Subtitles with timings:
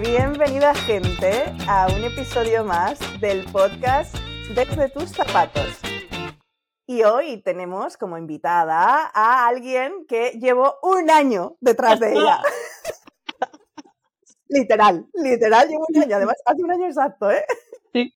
[0.00, 4.14] bienvenida gente a un episodio más del podcast
[4.54, 5.80] Desde tus zapatos.
[6.86, 12.42] Y hoy tenemos como invitada a alguien que llevo un año detrás de ella.
[14.48, 17.44] literal, literal, llevo un año, además hace un año exacto, ¿eh?
[17.92, 18.12] Sí.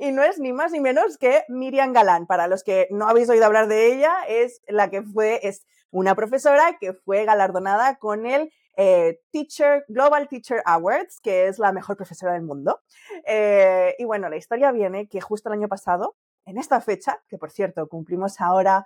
[0.00, 2.26] Y no es ni más ni menos que Miriam Galán.
[2.26, 6.16] Para los que no habéis oído hablar de ella, es la que fue, es una
[6.16, 11.96] profesora que fue galardonada con el eh, Teacher, Global Teacher Awards, que es la mejor
[11.96, 12.80] profesora del mundo.
[13.26, 17.38] Eh, y bueno, la historia viene que justo el año pasado, en esta fecha, que
[17.38, 18.84] por cierto cumplimos ahora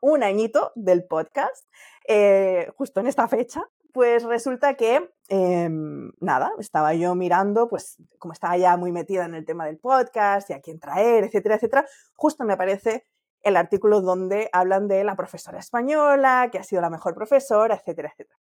[0.00, 1.66] un añito del podcast,
[2.06, 8.32] eh, justo en esta fecha, pues resulta que, em, nada, estaba yo mirando, pues como
[8.32, 11.86] estaba ya muy metida en el tema del podcast y a quién traer, etcétera, etcétera,
[12.14, 13.06] justo me aparece
[13.42, 18.10] el artículo donde hablan de la profesora española, que ha sido la mejor profesora, etcétera,
[18.12, 18.38] etcétera.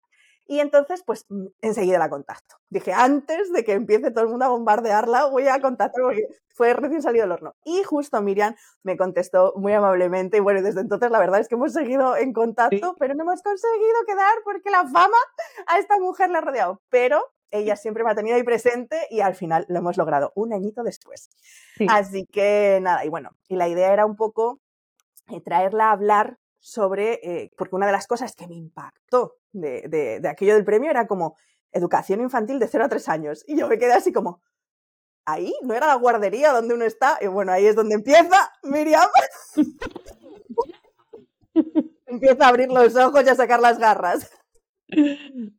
[0.47, 2.55] Y entonces, pues mm, enseguida la contacto.
[2.69, 6.73] Dije, antes de que empiece todo el mundo a bombardearla, voy a contactar porque fue
[6.73, 7.55] recién salido del horno.
[7.65, 10.37] Y justo Miriam me contestó muy amablemente.
[10.37, 13.41] Y bueno, desde entonces la verdad es que hemos seguido en contacto, pero no hemos
[13.41, 15.17] conseguido quedar porque la fama
[15.67, 16.81] a esta mujer le ha rodeado.
[16.89, 20.53] Pero ella siempre me ha tenido ahí presente y al final lo hemos logrado un
[20.53, 21.29] añito después.
[21.89, 24.59] Así que nada, y bueno, y la idea era un poco
[25.29, 26.37] eh, traerla a hablar
[26.67, 30.91] sobre, eh, porque una de las cosas que me impactó de, de, aquello del premio
[30.91, 31.37] era como
[31.71, 33.45] educación infantil de 0 a 3 años.
[33.47, 34.41] Y yo me quedé así como,
[35.23, 37.19] ahí no era la guardería donde uno está.
[37.21, 39.07] Y bueno, ahí es donde empieza Miriam.
[42.05, 44.29] empieza a abrir los ojos y a sacar las garras.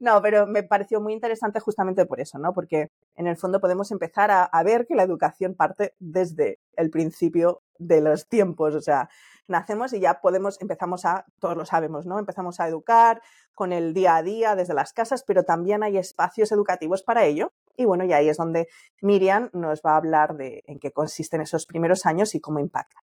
[0.01, 2.53] No, pero me pareció muy interesante justamente por eso, ¿no?
[2.53, 6.91] Porque en el fondo podemos empezar a, a, ver que la educación parte desde el
[6.91, 8.75] principio de los tiempos.
[8.75, 9.09] O sea,
[9.49, 12.19] nacemos y ya podemos, empezamos a, todos lo sabemos, ¿no?
[12.19, 13.21] Empezamos a educar
[13.55, 17.53] con el día a día desde las casas, pero también hay espacios educativos para ello.
[17.77, 18.69] Y bueno, y ahí es donde
[19.01, 23.03] Miriam nos va a hablar de en qué consisten esos primeros años y cómo impactan.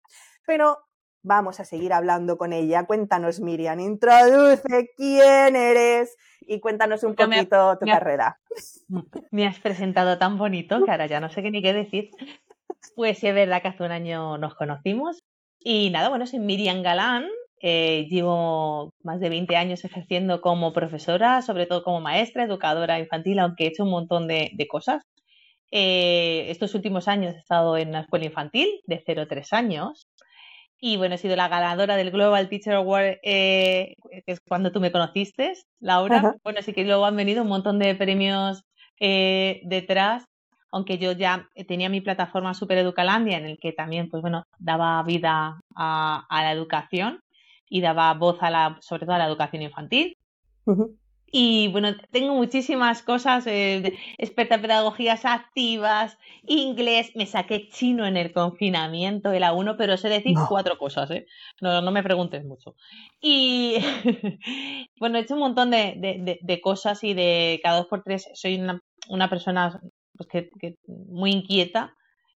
[0.46, 0.78] Pero
[1.22, 2.86] vamos a seguir hablando con ella.
[2.86, 8.40] Cuéntanos, Miriam, introduce quién eres y cuéntanos un poquito tu carrera.
[9.30, 12.10] Me has presentado tan bonito que ahora ya no sé qué ni qué decir.
[12.94, 15.24] Pues es verdad que hace un año nos conocimos
[15.70, 17.28] y nada, bueno, soy Miriam Galán,
[17.60, 23.38] eh, llevo más de 20 años ejerciendo como profesora, sobre todo como maestra, educadora infantil,
[23.38, 25.04] aunque he hecho un montón de, cosas.
[25.70, 30.08] Eh, estos últimos años he estado en la escuela infantil de 0 a 3 años.
[30.80, 34.80] Y bueno, he sido la ganadora del Global Teacher Award, eh, que es cuando tú
[34.80, 36.34] me conociste, Laura.
[36.44, 38.64] Bueno, así que luego han venido un montón de premios
[38.98, 40.24] detrás
[40.70, 45.02] aunque yo ya tenía mi plataforma Super Educalandia en el que también, pues bueno, daba
[45.02, 47.22] vida a, la educación
[47.68, 50.16] y daba voz a la, sobre todo a la educación infantil.
[51.30, 58.16] Y bueno, tengo muchísimas cosas, eh, experta en pedagogías activas, inglés, me saqué chino en
[58.16, 61.26] el confinamiento, el A1, pero sé decir cuatro cosas, ¿eh?
[61.60, 62.76] No, no me preguntes mucho.
[63.20, 63.76] Y
[64.98, 68.58] bueno, he hecho un montón de, de, cosas y de cada dos por tres soy
[68.58, 69.78] una, una persona
[70.18, 71.94] pues que, muy inquieta,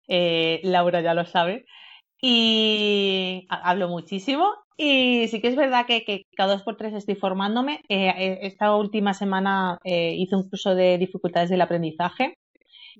[0.07, 1.65] eh, Laura ya lo sabe,
[2.21, 4.53] y hablo muchísimo.
[4.77, 7.83] Y sí que es verdad que, cada dos por tres estoy formándome.
[7.89, 12.39] Eh, eh, esta última semana hice un curso de dificultades del aprendizaje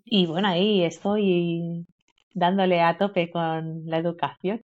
[0.05, 1.87] y bueno, ahí estoy
[2.35, 4.63] dándole a tope con la educación.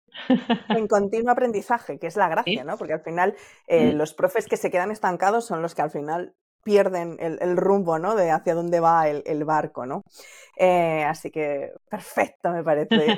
[0.69, 2.77] En continuo aprendizaje, que es la gracia, ¿no?
[2.77, 3.35] Porque al final
[3.67, 3.95] mm.
[3.95, 8.15] los profes que se quedan estancados son los que al final pierden el, rumbo, ¿no?
[8.15, 10.03] De hacia dónde va el, barco, ¿no?
[10.57, 13.17] Eh, así que perfecto, me parece.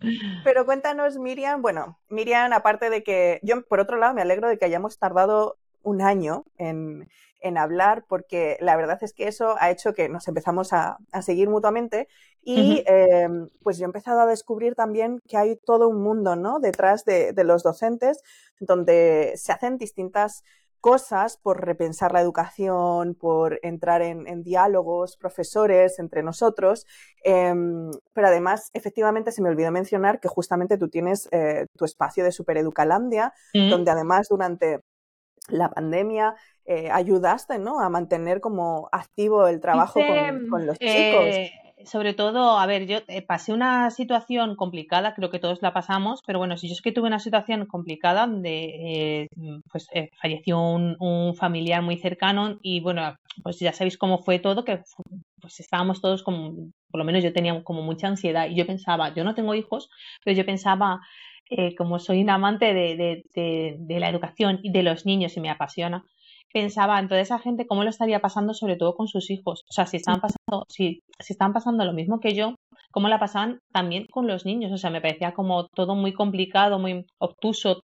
[0.44, 4.58] Pero cuéntanos, Miriam, bueno, Miriam, aparte de que yo, por otro lado, me alegro de
[4.58, 7.08] que hayamos tardado un año en,
[7.56, 12.08] hablar, porque la verdad es que eso ha hecho que nos empezamos a, seguir mutuamente
[12.42, 16.58] y em, pues yo he empezado a descubrir también que hay todo un mundo, ¿no?
[16.60, 18.22] Detrás de, de los docentes,
[18.60, 20.44] donde se hacen distintas
[20.80, 26.86] cosas por repensar la educación, por entrar en, diálogos, profesores entre nosotros,
[27.24, 32.24] em, pero además, efectivamente, se me olvidó mencionar que justamente tú tienes eh, tu espacio
[32.24, 33.70] de Supereducalandia, mm.
[33.70, 34.80] donde además durante
[35.48, 36.34] la pandemia
[36.66, 37.80] eh, ayudaste ¿no?
[37.80, 40.00] a mantener como activo el trabajo
[40.50, 41.24] con, los chicos.
[41.78, 45.72] Eh, sobre todo, a ver, yo eh, pasé una situación complicada, creo que todos la
[45.72, 49.28] pasamos, pero bueno, si yo es que tuve una situación complicada donde eh,
[49.70, 54.64] pues eh, falleció un, familiar muy cercano y bueno, pues ya sabéis cómo fue todo,
[54.64, 54.82] que
[55.40, 56.54] pues estábamos todos como,
[56.90, 59.88] por lo menos yo tenía como mucha ansiedad y yo pensaba, yo no tengo hijos,
[60.24, 61.00] pero yo pensaba,
[61.78, 65.40] como soy un amante de, de, de, de la educación y de los niños y
[65.40, 66.04] me apasiona,
[66.52, 69.64] pensaba en toda esa gente cómo lo estaría pasando, sobre todo con sus hijos.
[69.68, 72.54] O sea, si estaban pasando, si, si estaban pasando lo mismo que yo,
[72.90, 74.72] cómo la pasaban también con los niños.
[74.72, 77.82] O sea, me parecía como todo muy complicado, muy obtuso.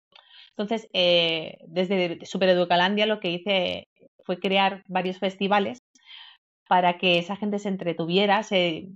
[0.51, 3.87] Entonces, eh, desde Supereducalandia lo que hice
[4.23, 5.79] fue crear varios festivales
[6.67, 8.87] para que esa gente se entretuviera, se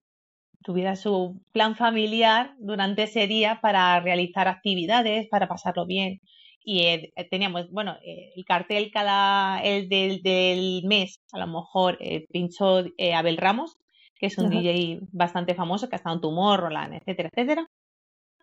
[0.64, 6.20] tuviera su plan familiar durante ese día para realizar actividades, para pasarlo bien
[6.70, 11.98] y eh, teníamos, bueno, eh, el cartel cada, el del, del, mes, a lo mejor
[12.02, 12.84] eh, pinchó
[13.16, 13.78] Abel Ramos,
[14.20, 17.68] que es un DJ bastante famoso, que ha estado en Tomorrowland, etcétera, etcétera.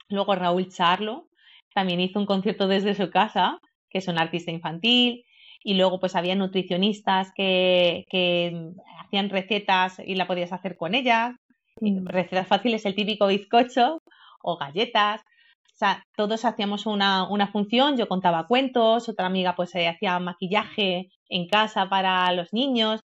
[0.09, 1.29] Luego Raúl Charlo
[1.75, 3.59] también hizo un concierto desde su casa,
[3.91, 5.27] que es un artista infantil.
[5.63, 8.71] Y luego pues había nutricionistas que, que
[9.05, 11.35] hacían recetas y la podías hacer con ellas.
[11.81, 12.07] Mm.
[12.07, 14.01] Recetas fáciles, el típico bizcocho
[14.43, 15.21] o galletas.
[15.75, 20.21] O sea, todos hacíamos una, una función, yo contaba cuentos, otra amiga pues eh, hacía
[20.21, 23.01] maquillaje en casa para los niños.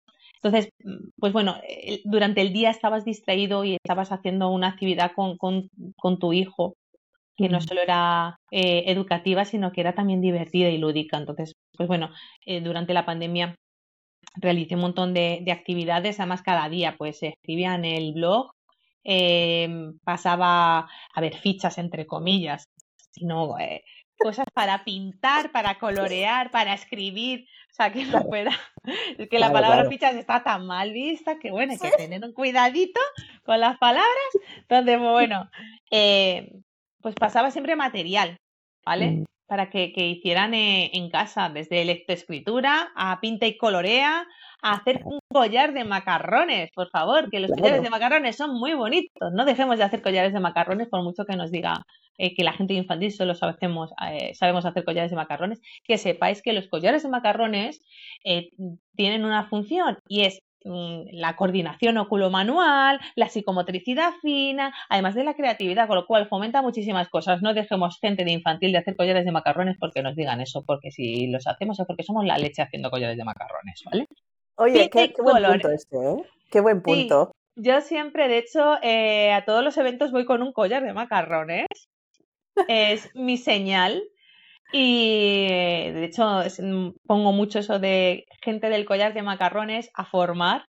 [0.42, 1.58] Entonces, mm, pues bueno,
[2.06, 6.74] durante el día estabas distraído y estabas haciendo una actividad con, con, con tu hijo
[7.38, 11.18] que no solo era eh, educativa, sino que era también divertida y lúdica.
[11.18, 12.10] Entonces, pues bueno,
[12.46, 13.56] eh, durante la pandemia
[14.36, 18.55] realicé un montón de, de, actividades, además cada día pues se escribía en el blog
[19.08, 22.72] Em, pasaba a ver fichas entre comillas,
[23.12, 23.84] sino eh,
[24.18, 28.52] cosas para pintar, para colorear, para escribir, o sea, que no fuera,
[29.30, 33.00] que la palabra fichas está tan mal vista que bueno, hay que tener un cuidadito
[33.44, 34.10] con las palabras,
[34.58, 35.52] entonces bueno,
[35.92, 36.52] eh,
[37.00, 38.40] pues pasaba siempre material,
[38.86, 39.12] ¿vale?
[39.12, 39.26] Mm.
[39.48, 44.26] Para que, que hicieran eh, en casa, desde lectoescritura a pinta y colorea,
[44.64, 49.32] hacer un collar de macarrones, por favor, que los collares de macarrones son muy bonitos.
[49.34, 51.84] No dejemos de hacer collares de macarrones por mucho que nos diga
[52.18, 55.62] eh, que la gente infantil solo sabemos, eh, sabemos hacer collares de macarrones.
[55.84, 57.82] Que sepáis que los collares de macarrones
[58.96, 65.88] tienen una función y es la coordinación oculomanual, la psicomotricidad fina, además de la creatividad,
[65.88, 67.42] con lo cual fomenta muchísimas cosas.
[67.42, 70.92] No dejemos gente de infantil de hacer collares de macarrones porque nos digan eso, porque
[70.92, 74.08] si los hacemos es porque somos la leche haciendo collares de macarrones, ¿vale?
[74.58, 76.24] Oye, qué, buen punto este, ¿eh?
[76.50, 77.32] Qué buen punto.
[77.56, 81.68] yo siempre, de hecho, eh, a todos los eventos voy con un collar de macarrones.
[82.68, 84.02] es mi señal.
[84.78, 85.48] Y
[85.94, 90.66] de hecho, mm, pongo mucho eso de gente del collar de macarrones a formar,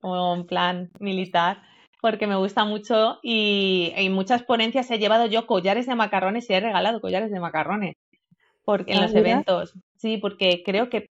[0.00, 1.60] como en plan militar,
[2.00, 3.18] porque me gusta mucho.
[3.22, 7.40] Y en muchas ponencias he llevado yo collares de macarrones y he regalado collares de
[7.40, 7.94] macarrones
[8.64, 9.74] porque en ah, los eventos.
[9.96, 11.10] Sí, porque creo que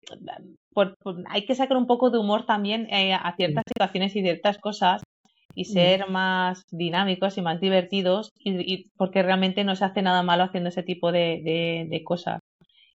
[1.29, 5.03] hay que sacar un poco de humor también eh, a ciertas situaciones y ciertas cosas
[5.55, 5.65] y mm.
[5.65, 10.69] ser más dinámicos y más divertidos y, porque realmente no se hace nada malo haciendo
[10.69, 12.41] ese tipo de, de, cosas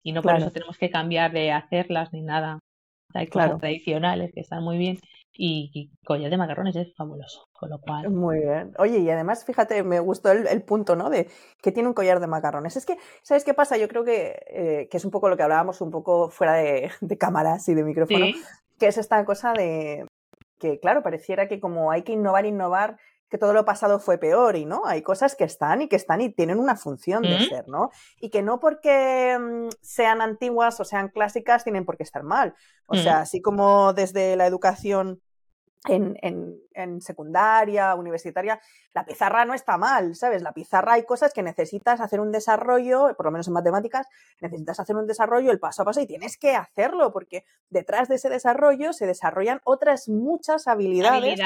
[0.04, 2.60] y no por eso tenemos que cambiar de hacerlas ni nada.
[3.14, 5.00] Hay cosas tradicionales que están muy bien
[5.38, 8.10] y, collar de macarrones es fabuloso, con lo cual...
[8.10, 8.74] Muy bien.
[8.78, 11.10] Oye, y además, fíjate, me gustó el, punto, ¿no?
[11.10, 11.30] De
[11.62, 12.78] que tiene un collar de macarrones.
[12.78, 13.78] Es que, ¿sabes qué pasa?
[13.78, 16.90] Yo creo que, eh, que es un poco lo que hablábamos un poco fuera de,
[17.20, 18.26] cámaras y de micrófono,
[18.78, 20.06] que es esta cosa de
[20.60, 22.98] que, claro, pareciera que como hay que innovar, innovar,
[23.30, 26.22] que todo lo pasado fue peor y no, hay cosas que están y que están
[26.22, 27.90] y tienen una función de ser, ¿no?
[28.20, 32.54] Y que no porque mm, sean antiguas o sean clásicas tienen por qué estar mal.
[32.86, 35.22] O sea, así como desde la educación
[35.88, 38.60] en, en, en, secundaria, universitaria,
[38.94, 40.42] la pizarra no está mal, ¿sabes?
[40.42, 44.08] La pizarra hay cosas que necesitas hacer un desarrollo, por lo menos en matemáticas,
[44.42, 48.16] necesitas hacer un desarrollo el paso a paso y tienes que hacerlo, porque detrás de
[48.16, 51.40] ese desarrollo se desarrollan otras muchas habilidades,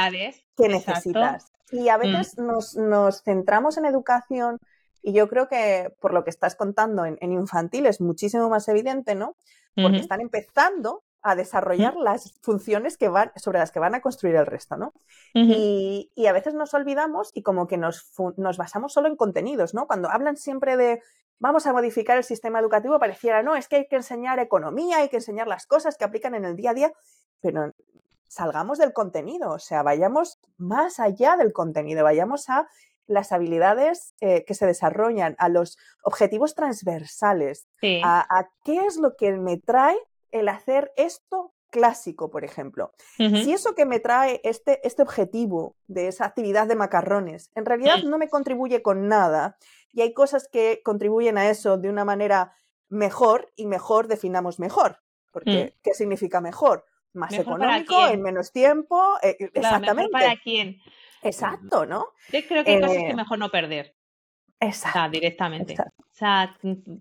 [0.56, 1.52] que necesitas.
[1.72, 2.02] Y a mm.
[2.02, 4.60] veces nos, nos, centramos en educación
[5.02, 8.68] y yo creo que por lo que estás contando en, en infantil es muchísimo más
[8.68, 9.36] evidente, ¿no?
[9.76, 14.36] Porque están empezando a desarrollar las funciones que van, sobre las que van a construir
[14.36, 14.94] el resto, ¿no?
[15.34, 19.74] y, y, a veces nos olvidamos y como que nos, nos, basamos solo en contenidos,
[19.74, 19.86] ¿no?
[19.88, 21.02] Cuando hablan siempre de
[21.40, 25.10] vamos a modificar el sistema educativo, pareciera, no, es que hay que enseñar economía, hay
[25.10, 26.92] que enseñar las cosas que aplican en el día a día,
[27.42, 27.74] pero
[28.28, 32.68] salgamos del contenido, o sea, vayamos más allá del contenido, vayamos a
[33.08, 37.68] las habilidades eh, que se desarrollan, a los objetivos transversales,
[38.04, 39.98] a, a, qué es lo que me trae
[40.32, 42.94] el hacer esto clásico, por ejemplo.
[43.18, 48.04] Si eso que me trae este, este objetivo de esa actividad de macarrones, en realidad
[48.04, 49.58] no me contribuye con nada
[49.94, 52.54] y hay cosas que contribuyen a eso de una manera
[52.90, 55.00] mejor y mejor definamos mejor.
[55.32, 55.82] Porque, mm.
[55.84, 56.86] ¿qué significa mejor?
[57.14, 60.12] Más económico, en menos tiempo, eh, exactamente.
[60.12, 60.80] para quién.
[61.22, 62.08] Exacto, ¿no?
[62.32, 63.96] Yo creo que hay cosas que eh, mejor no perder.
[64.60, 65.00] Exacto.
[65.00, 65.76] O sea, directamente.
[65.80, 66.58] O sea,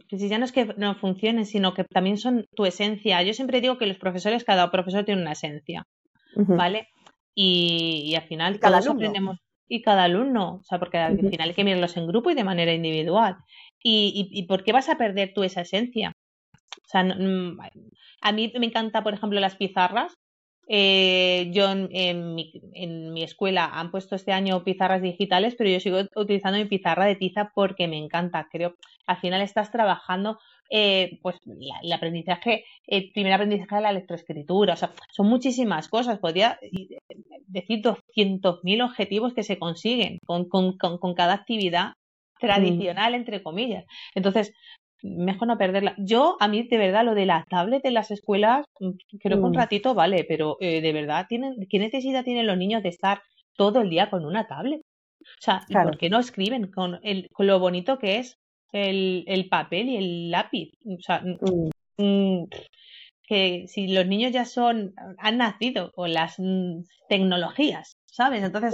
[0.09, 3.23] si ya no es que no funcionen, sino que también son tu esencia.
[3.23, 5.85] Yo siempre digo que los profesores, cada profesor tiene una esencia,
[6.37, 6.89] ¿vale?
[7.35, 9.39] Y, al final cada todos aprendemos.
[9.69, 12.45] Y cada alumno, o sea, porque al final hay que mirarlos en grupo y de
[12.45, 13.37] manera individual.
[13.83, 16.13] ¿Y, y, por qué vas a perder tú esa esencia?
[16.85, 20.17] O sea, a mí me encanta, por ejemplo, las pizarras,
[20.71, 26.59] eh, yo en, mi, escuela han puesto este año pizarras digitales, pero yo sigo utilizando
[26.59, 28.49] mi pizarra de tiza porque me encanta.
[28.53, 28.75] Creo
[29.07, 30.39] al final estás trabajando
[30.71, 31.37] eh, pues
[31.83, 36.19] el aprendizaje, el primer aprendizaje de la electroescritura, o sea, son muchísimas cosas.
[36.19, 36.59] Podría
[37.47, 42.41] decir 200.000 objetivos que se consiguen con, con cada actividad mm.
[42.41, 43.87] tradicional, entre comillas.
[44.15, 44.53] Entonces,
[45.03, 45.95] mejor no perderla.
[45.99, 48.91] Yo, a mí, de verdad, lo de la tablet en las escuelas, mm,
[49.21, 49.59] creo que un mm.
[49.59, 53.23] ratito vale, pero eh, de verdad, ¿tienen, ¿qué necesidad tienen los niños de estar
[53.57, 54.81] todo el día con una tablet?
[55.21, 58.39] O sea, ¿por qué no escriben con, el, con lo bonito que es
[58.73, 60.73] el, el papel y el lápiz?
[60.85, 61.23] O sea,
[61.99, 62.45] mm.
[63.23, 66.37] que si los niños ya son, han nacido con las
[67.09, 68.43] tecnologías, ¿sabes?
[68.43, 68.73] Entonces,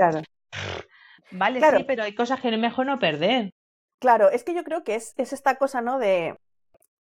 [1.32, 3.52] vale, sí, pero hay cosas que es mejor no perder.
[4.04, 5.98] Claro, es que yo creo que es, esta cosa, ¿no?
[5.98, 6.38] De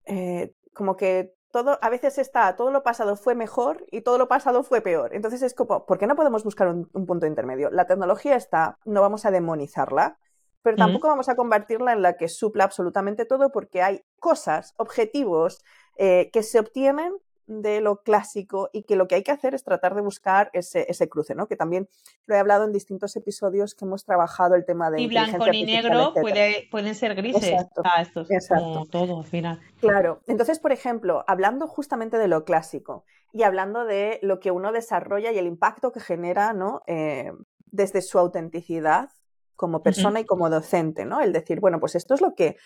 [0.04, 4.28] eh, como que todo, a veces está, todo lo pasado fue mejor y todo lo
[4.28, 5.14] pasado fue peor.
[5.14, 7.70] Entonces es como, ¿por qué no podemos buscar un, punto intermedio?
[7.70, 10.18] La tecnología está, no vamos a demonizarla,
[10.60, 15.64] pero tampoco vamos a convertirla en la que supla absolutamente todo porque hay cosas, objetivos
[15.96, 17.14] eh, que se obtienen
[17.50, 20.86] de lo clásico y que lo que hay que hacer es tratar de buscar ese,
[20.88, 21.48] ese cruce, ¿no?
[21.48, 21.88] Que también
[22.26, 25.00] lo he hablado en distintos episodios que hemos trabajado el tema de...
[25.00, 27.42] Y blanco ni negro puede, pueden ser grises.
[27.42, 29.60] Exacto, esto es como todo final.
[29.80, 30.20] Claro.
[30.28, 35.32] Entonces, por ejemplo, hablando justamente de lo clásico y hablando de lo que uno desarrolla
[35.32, 36.82] y el impacto que genera, ¿no?
[36.86, 37.32] Eh,
[37.66, 39.10] desde su autenticidad
[39.56, 41.20] como persona y como docente, ¿no?
[41.20, 42.56] El decir, bueno, pues esto es lo que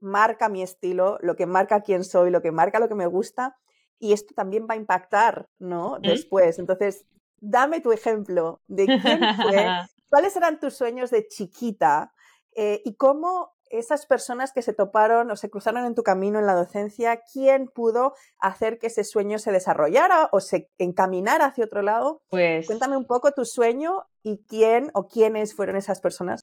[0.00, 3.56] marca mi estilo, lo que marca quién soy, lo que marca lo que me gusta
[3.98, 5.98] y esto también va a impactar, ¿no?
[6.00, 6.58] Después.
[6.58, 7.04] Entonces,
[7.40, 9.66] dame tu ejemplo de quién fue,
[10.10, 12.12] cuáles eran tus sueños de chiquita
[12.54, 16.46] eh, y cómo esas personas que se toparon o se cruzaron en tu camino en
[16.46, 21.82] la docencia, ¿quién pudo hacer que ese sueño se desarrollara o se encaminara hacia otro
[21.82, 22.22] lado?
[22.28, 26.40] Pues cuéntame un poco tu sueño y quién o quiénes fueron esas personas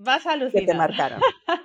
[0.51, 1.21] que te marcaron.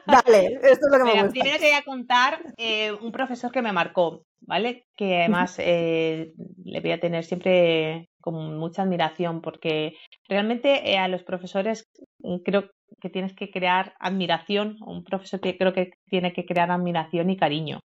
[0.06, 1.30] Dale, esto es lo que me gusta.
[1.30, 4.86] Primero te voy a contar eh, un profesor que me marcó, ¿vale?
[4.96, 6.32] Que además eh,
[6.64, 9.94] le voy a tener siempre con mucha admiración porque
[10.28, 11.84] realmente eh, a los profesores
[12.18, 12.68] mm, creo
[13.00, 17.36] que tienes que crear admiración, un profesor que creo que tiene que crear admiración y
[17.36, 17.78] cariño,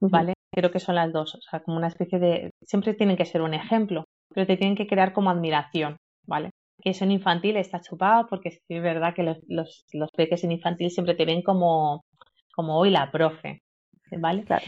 [0.00, 0.34] ¿vale?
[0.54, 3.40] Creo que son las dos, o sea, como una especie de, siempre tienen que ser
[3.40, 5.96] un ejemplo, pero te tienen que crear como admiración,
[6.26, 6.50] ¿vale?
[6.82, 10.52] Que eso en infantil está chupado porque es verdad que los, los, los peques en
[10.52, 12.02] infantil siempre te ven como,
[12.54, 13.62] como hoy la profe,
[14.18, 14.44] ¿vale?
[14.44, 14.66] Claro.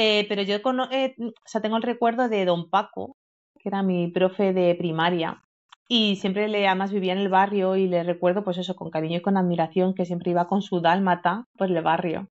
[0.00, 0.54] Eh, pero yo
[0.92, 3.16] eh, o sea, tengo el recuerdo de don Paco,
[3.58, 5.42] que era mi profe de primaria,
[5.88, 9.18] y siempre le, además vivía en el barrio y le recuerdo, pues eso, con cariño
[9.18, 12.28] y con admiración, que siempre iba con su dálmata por el barrio.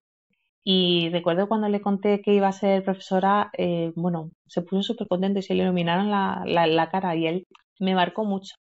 [0.64, 5.08] Y recuerdo cuando le conté que iba a ser profesora, eh, bueno, se puso súper
[5.08, 7.46] contento y se le iluminaron la, la, cara y él
[7.80, 8.54] me marcó mucho.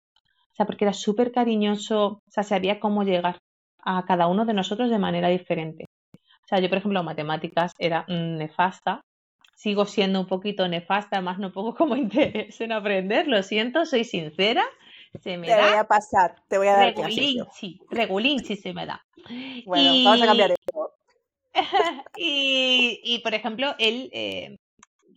[0.52, 3.38] O sea, porque era súper cariñoso, o sea, sabía cómo llegar
[3.84, 5.86] a cada uno de nosotros de manera diferente.
[6.46, 9.00] O sea, yo, por ejemplo, matemáticas era nefasta,
[9.56, 14.04] sigo siendo un poquito nefasta, más no pongo como interés en aprender, lo siento, soy
[14.04, 14.64] sincera,
[15.20, 19.04] se me te voy a pasar, te voy a dar regulinchi, regulinchi se me da.
[19.64, 20.94] Bueno, vamos a cambiar esto.
[22.16, 24.56] y, y, por ejemplo, él eh,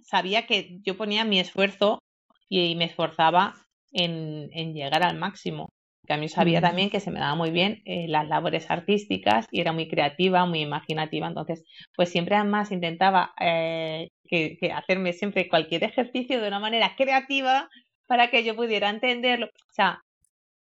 [0.03, 1.99] sabía que yo ponía mi esfuerzo
[2.47, 3.53] y me esforzaba
[3.91, 5.69] en, en llegar al máximo.
[6.09, 9.45] Que a mí sabía también que se me daba muy bien eh, las labores artísticas
[9.51, 11.27] y era muy creativa, muy imaginativa.
[11.27, 11.63] Entonces,
[11.95, 17.69] pues siempre además intentaba eh, que, que hacerme siempre cualquier ejercicio de una manera creativa
[18.07, 19.45] para que yo pudiera entenderlo.
[19.45, 20.01] O sea,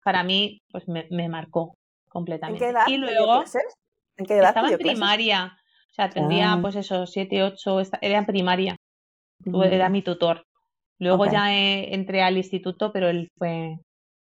[0.04, 1.74] para mí, pues me, marcó
[2.08, 2.64] completamente.
[2.64, 2.86] ¿En qué edad?
[2.86, 3.42] Y luego,
[4.16, 5.58] ¿En qué edad estaba en primaria.
[5.90, 6.58] O sea, tendría, ah.
[6.62, 8.76] pues eso, siete, ocho, era en primaria.
[9.44, 10.44] Era mi tutor.
[11.00, 13.76] Luego ya entré al instituto, pero él fue.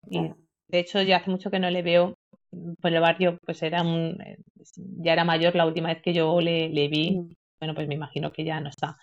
[0.09, 0.33] Y,
[0.67, 2.17] de hecho, ya hace mucho que no le veo
[2.81, 4.17] por el barrio, pues era un,
[4.75, 7.11] ya era mayor la última vez que yo le, le vi.
[7.11, 7.29] Mm.
[7.59, 8.97] Bueno, pues me imagino que ya no está.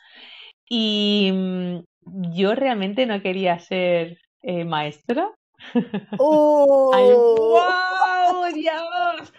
[0.69, 1.79] Y mm,
[2.35, 5.31] yo realmente no quería ser eh, maestra.
[6.19, 6.91] ¡Oh!
[6.95, 8.55] ¡Ay, wow!
[8.55, 9.33] ¡Dios!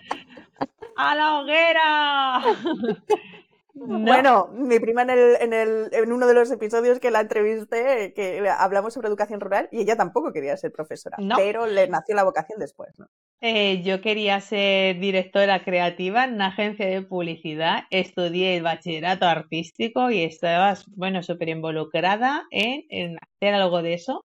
[0.98, 2.42] ¡A la hoguera!
[3.78, 8.14] Bueno, mi prima en, el, en, el, en uno de los episodios que la entrevisté,
[8.16, 12.24] que hablamos sobre educación rural, y ella tampoco quería ser profesora, pero le nació la
[12.24, 13.08] vocación después, ¿no?
[13.42, 20.10] Eh, yo quería ser directora creativa en una agencia de publicidad, estudié el bachillerato artístico
[20.10, 24.24] y estaba, bueno, súper involucrada en, en, hacer algo de eso.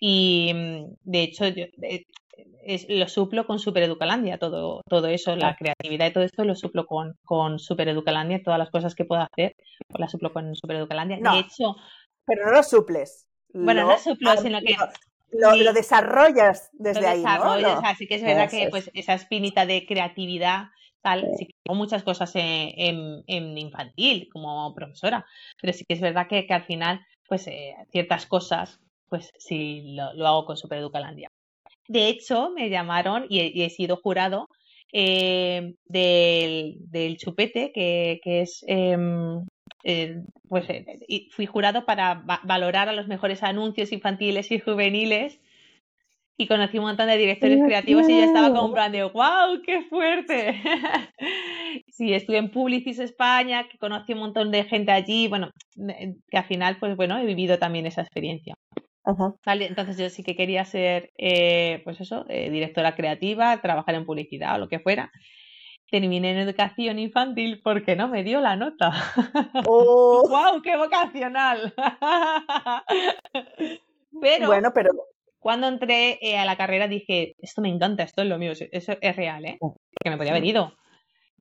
[0.00, 1.66] Y mm, de hecho, yo,
[2.88, 7.18] lo suplo con Supereducalandia, todo, todo eso, la creatividad y todo esto lo suplo con,
[7.24, 9.56] con Supereducalandia, todas las cosas que puedo hacer,
[9.88, 11.18] pues las suplo con Supereducalandia.
[11.18, 11.76] de hecho.
[12.26, 13.28] Pero no lo suples.
[13.52, 14.76] Bueno, no suplo, sino que.
[15.36, 17.52] Lo, desarrollas desde ahí, ¿no?
[17.84, 20.68] Así que es verdad que pues esa espinita de creatividad
[21.02, 25.26] tal, sí que hago muchas cosas en, en, infantil como profesora,
[25.60, 29.94] pero sí que es verdad que, que al final, pues eh, ciertas cosas, pues sí
[29.94, 31.30] lo, lo hago con Supereducalandia.
[31.88, 34.48] De hecho, me llamaron y he, sido jurado
[34.92, 39.44] eh, del, chupete, que, es, em,
[40.48, 45.40] pues eh, fui jurado para valorar a los mejores anuncios infantiles y juveniles
[46.36, 49.62] y conocí un montón de directores creativos y ya estaba como un plan de ¡wow!
[49.64, 50.60] ¡qué fuerte!
[51.88, 56.44] sí, estuve en Publicis España, que conocí un montón de gente allí, bueno, que al
[56.44, 58.54] final, pues bueno, he vivido también esa experiencia
[59.46, 64.54] entonces yo sí que quería ser, eh, pues eso, eh, directora creativa, trabajar en publicidad
[64.54, 65.10] o lo que fuera.
[65.90, 68.92] Terminé en educación infantil porque no me dio la nota.
[69.66, 70.26] ¡Oh!
[70.28, 70.62] ¡Wow!
[70.62, 71.74] ¡Qué vocacional!
[74.20, 74.90] pero, bueno, pero
[75.38, 78.96] cuando entré eh, a la carrera dije, esto me encanta, esto es lo mío, eso
[79.00, 79.58] es real, ¿eh?
[79.60, 79.76] Oh.
[79.92, 80.72] Porque me podía haber ido.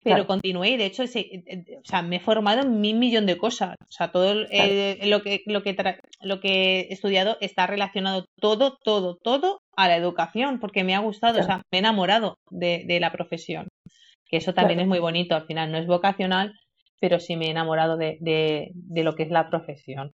[0.03, 3.25] Pero continué y de hecho eh, eh, o sea, me he formado en mil millón
[3.25, 3.75] de cosas.
[3.81, 5.75] O sea, todo lo, que, lo, que
[6.21, 10.99] lo que he estudiado está relacionado todo, todo, todo a la educación, porque me ha
[10.99, 13.67] gustado, o sea, me he enamorado de, de la profesión.
[14.27, 16.53] Que eso también es muy bonito, al final no es vocacional,
[16.99, 20.11] pero sí me he enamorado de, de, de lo que es la profesión.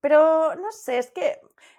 [0.00, 1.36] Pero no sé, es que,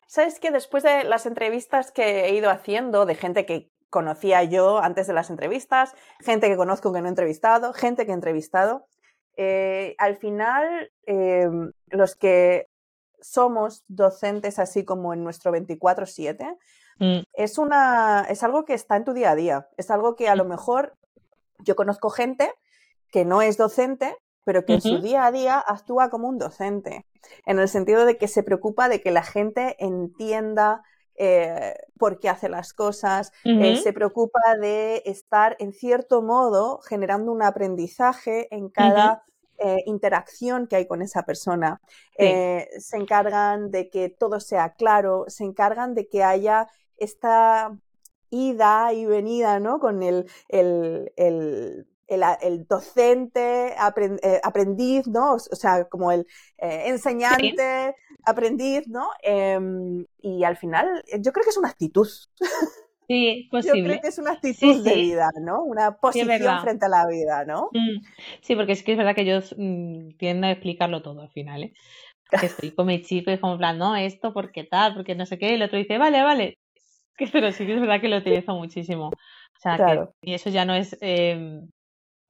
[0.08, 4.80] ¿sabes que Después de las entrevistas que he ido haciendo de gente que conocía yo
[4.80, 8.86] antes de las entrevistas, gente que conozco que no he entrevistado, gente que he entrevistado.
[9.36, 12.68] Eh, al final, em, los que
[13.22, 16.58] somos docentes así como en nuestro 24/7,
[17.00, 17.20] mm.
[17.34, 20.36] es, una, es algo que está en tu día a día, es algo que a
[20.36, 20.96] lo mejor
[21.60, 22.54] yo conozco gente
[23.12, 27.06] que no es docente, pero que en su día a día actúa como un docente,
[27.46, 30.84] en el sentido de que se preocupa de que la gente entienda
[31.22, 37.34] eh, por qué hace las cosas, eh, se preocupa de estar en cierto modo generando
[37.34, 39.24] un aprendizaje en cada
[39.58, 41.82] eh, interacción que hay con esa persona.
[42.18, 47.78] se encargan de que todo sea claro, se encargan de que haya esta
[48.30, 49.80] ida y venida, ¿no?
[49.80, 55.34] Con el, el, el el, docente, eh, aprendiz, ¿no?
[55.36, 56.26] O sea, como el
[56.58, 57.96] eh, enseñante,
[58.26, 59.10] aprendiz, ¿no?
[59.22, 62.08] Em, y al final, yo creo que es una actitud.
[63.08, 63.80] Sí, posible.
[63.80, 65.64] Yo creo que es una actitud de vida, ¿no?
[65.64, 67.70] Una posición frente a la vida, ¿no?
[67.72, 68.04] Mm,
[68.42, 71.64] sí, porque es que es verdad que yo mm, tiendo a explicarlo todo al final,
[71.64, 71.74] ¿eh?
[72.30, 75.26] Que estoy con mi chico y como en plan, no, esto, porque tal, porque no
[75.26, 76.58] sé qué, y el otro dice, vale, vale.
[77.34, 79.08] Pero sí que es verdad que lo utilizo muchísimo.
[79.08, 81.60] O sea, que, y eso ya no es eh,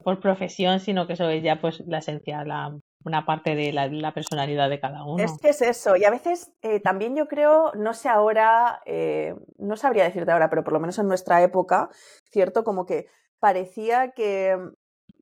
[0.02, 4.12] por profesión, sino que eso es ya pues la esencia, la, una parte de la,
[4.12, 5.22] personalidad de cada uno.
[5.22, 9.34] Es que es eso, y a veces eh, también yo creo, no sé ahora, eh,
[9.58, 11.88] no sabría decirte ahora, pero por lo menos en nuestra época,
[12.30, 12.64] ¿cierto?
[12.64, 13.06] Como que
[13.38, 14.56] parecía que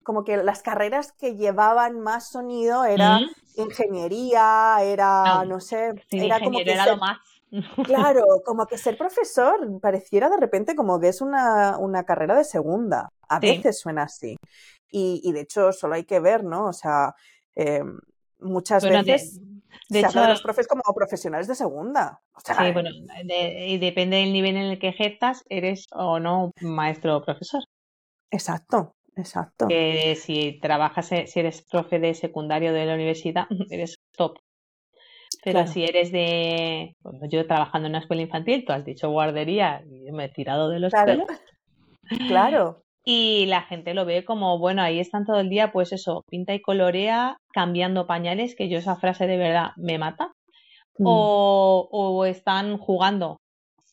[0.02, 3.20] como que las carreras que llevaban más sonido era
[3.56, 7.18] ingeniería, era, no, sé, era como que era lo más.
[7.84, 12.44] Claro, como que ser profesor pareciera de repente como que es una, una carrera de
[12.44, 13.08] segunda.
[13.28, 14.36] A veces suena así.
[14.90, 16.66] Y, y, de hecho, solo hay que ver, ¿no?
[16.66, 17.14] O sea,
[17.56, 17.82] eh,
[18.40, 19.40] muchas veces
[19.88, 22.20] de, se hecho, los profes como profesionales de segunda.
[22.44, 27.22] sí, bueno, y depende del nivel en el que ejerzas, eres o no maestro o
[27.22, 27.62] profesor.
[28.30, 29.66] Exacto, exacto.
[29.66, 34.38] Que si trabajas, eh, si eres profe de secundario de la universidad, eres top.
[35.52, 36.94] Pero si eres de.
[37.30, 40.80] yo trabajando en una escuela infantil, tú has dicho guardería y me he tirado de
[40.80, 41.26] los claro.
[42.28, 42.82] Claro.
[43.10, 46.52] Y la gente lo ve como, bueno, ahí están todo el día, pues eso, pinta
[46.52, 50.32] y colorea, cambiando pañales, que yo esa frase de verdad me mata.
[50.98, 51.04] Mm.
[51.06, 53.38] O, o, están jugando.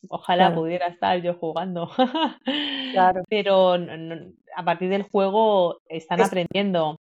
[0.10, 1.89] Ojalá pudiera estar yo jugando.
[2.91, 3.24] claro.
[3.30, 6.98] Pero a partir del juego están aprendiendo.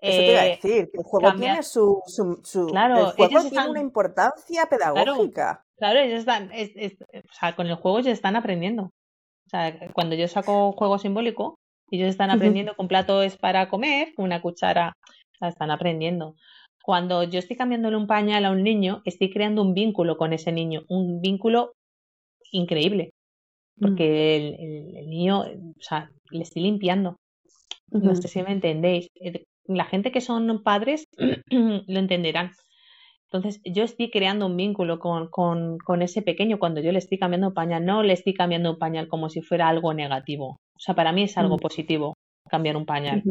[0.00, 3.50] Eso te iba a eh, decir, que el juego tiene su, su, claro, el juego
[3.50, 5.62] tiene una importancia pedagógica.
[5.76, 8.84] Claro, ellos están, o sea, con el juego ellos están aprendiendo.
[8.84, 11.56] O sea, cuando yo saco juego simbólico,
[11.90, 14.92] ellos están aprendiendo que un plato es para comer, una cuchara
[15.40, 16.36] están aprendiendo.
[16.82, 20.52] Cuando yo estoy cambiándole un pañal a un niño, estoy creando un vínculo con ese
[20.52, 21.72] niño, un vínculo
[22.52, 23.10] increíble,
[23.76, 23.82] mm.
[23.82, 27.16] porque el, niño, o sea, le estoy limpiando.
[27.90, 29.08] No sé si me entendéis.
[29.64, 31.06] La gente que son padres
[31.50, 32.52] lo entenderán.
[33.32, 37.16] Entonces, yo estoy creando un vínculo con, con, con, ese pequeño cuando yo le estoy
[37.16, 37.84] cambiando un pañal.
[37.84, 40.58] No le estoy cambiando un pañal como si fuera algo negativo.
[40.74, 41.60] O sea, para mí es algo mm.
[41.60, 42.14] positivo
[42.48, 43.22] cambiar un pañal.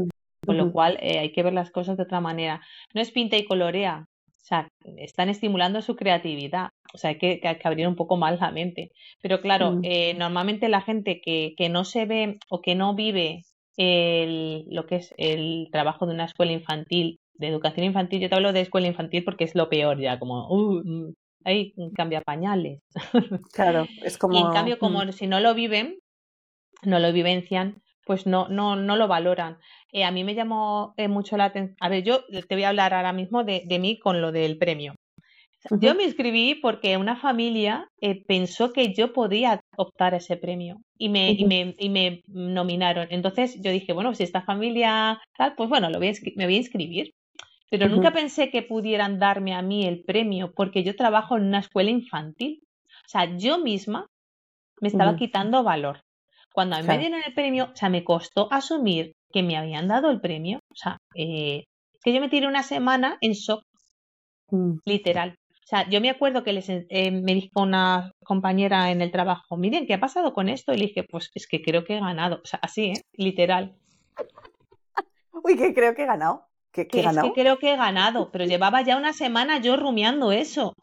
[0.45, 2.61] Con lo cual, eh, hay que ver las cosas de otra manera.
[2.93, 4.05] No es pinta y colorea.
[4.27, 6.69] O sea, están estimulando su creatividad.
[6.93, 8.91] O sea, hay que, que abrir un poco más la mente.
[9.21, 9.81] Pero claro, mm.
[9.83, 13.41] eh, normalmente la gente que, que no se ve o que no vive
[13.79, 18.35] el, lo que es el trabajo de una escuela infantil de educación infantil, yo te
[18.35, 21.13] hablo de escuela infantil porque es lo peor ya, como, uh, mm,
[21.45, 22.81] ahí cambia pañales.
[23.53, 24.37] Claro, es como...
[24.37, 25.13] Y en cambio, como mm.
[25.13, 25.97] si no lo viven,
[26.83, 29.57] no lo vivencian, pues no, no, no lo valoran.
[29.93, 31.77] Eh, a mí me llamó eh, mucho la atención.
[31.79, 34.57] A ver, yo te voy a hablar ahora mismo de, de mí con lo del
[34.57, 34.95] premio.
[35.71, 40.77] Yo me inscribí porque una familia eh, pensó que yo podía optar a ese premio
[40.97, 43.07] y me, y, me, y me nominaron.
[43.09, 46.59] Entonces yo dije, bueno, si esta familia tal, pues bueno, lo voy me voy a
[46.59, 47.11] inscribir.
[47.69, 51.59] Pero nunca pensé que pudieran darme a mí el premio porque yo trabajo en una
[51.59, 52.61] escuela infantil.
[53.05, 54.07] O sea, yo misma
[54.81, 56.01] me estaba quitando valor.
[56.53, 59.87] Cuando a mí me dieron el premio, o sea, me costó asumir que me habían
[59.87, 60.59] dado el premio.
[60.71, 61.65] O sea, eh,
[62.03, 63.61] que yo me tiré una semana en shock,
[64.51, 64.77] mm.
[64.85, 65.35] literal.
[65.69, 69.55] O sea, yo me acuerdo que les, eh, me dijo una compañera en el trabajo,
[69.55, 70.73] miren, ¿qué ha pasado con esto?
[70.73, 72.41] Y le dije, pues es que creo que he ganado.
[72.43, 73.03] O sea, así, ¿eh?
[73.13, 73.75] Literal.
[75.43, 76.47] Uy, que creo que he ganado.
[76.71, 80.31] ¿Qué, que es que creo que he ganado, pero llevaba ya una semana yo rumiando
[80.31, 80.73] eso.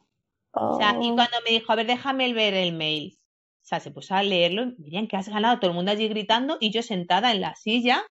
[0.52, 1.16] O sea, y oh.
[1.16, 3.18] cuando me dijo, a ver, déjame ver el mail.
[3.64, 6.58] O sea, se puso a leerlo, miren que has ganado, todo el mundo allí gritando
[6.60, 8.04] y yo sentada en la silla.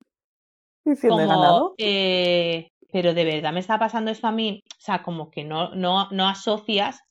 [0.83, 1.75] Diciendo, como, ganado?
[1.77, 4.61] Eh, pero de verdad me está pasando esto a mí.
[4.77, 7.01] O sea, como que no, no, no asocias.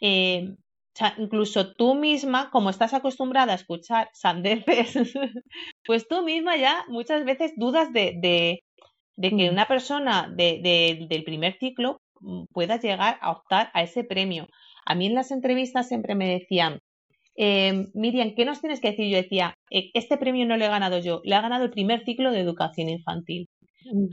[0.00, 4.94] Eh, o sea, incluso tú misma, como estás acostumbrada a escuchar sandeces,
[5.84, 8.60] pues tú misma ya muchas veces dudas de,
[9.16, 9.52] de que mm.
[9.52, 14.46] una persona de, del primer ciclo mm, pueda llegar a optar a ese premio.
[14.86, 16.78] A mí en las entrevistas siempre me decían,
[17.36, 19.10] eh, Miriam, ¿qué nos tienes que decir?
[19.10, 22.04] Yo decía, eh, este premio no lo he ganado yo, le ha ganado el primer
[22.04, 23.48] ciclo de educación infantil.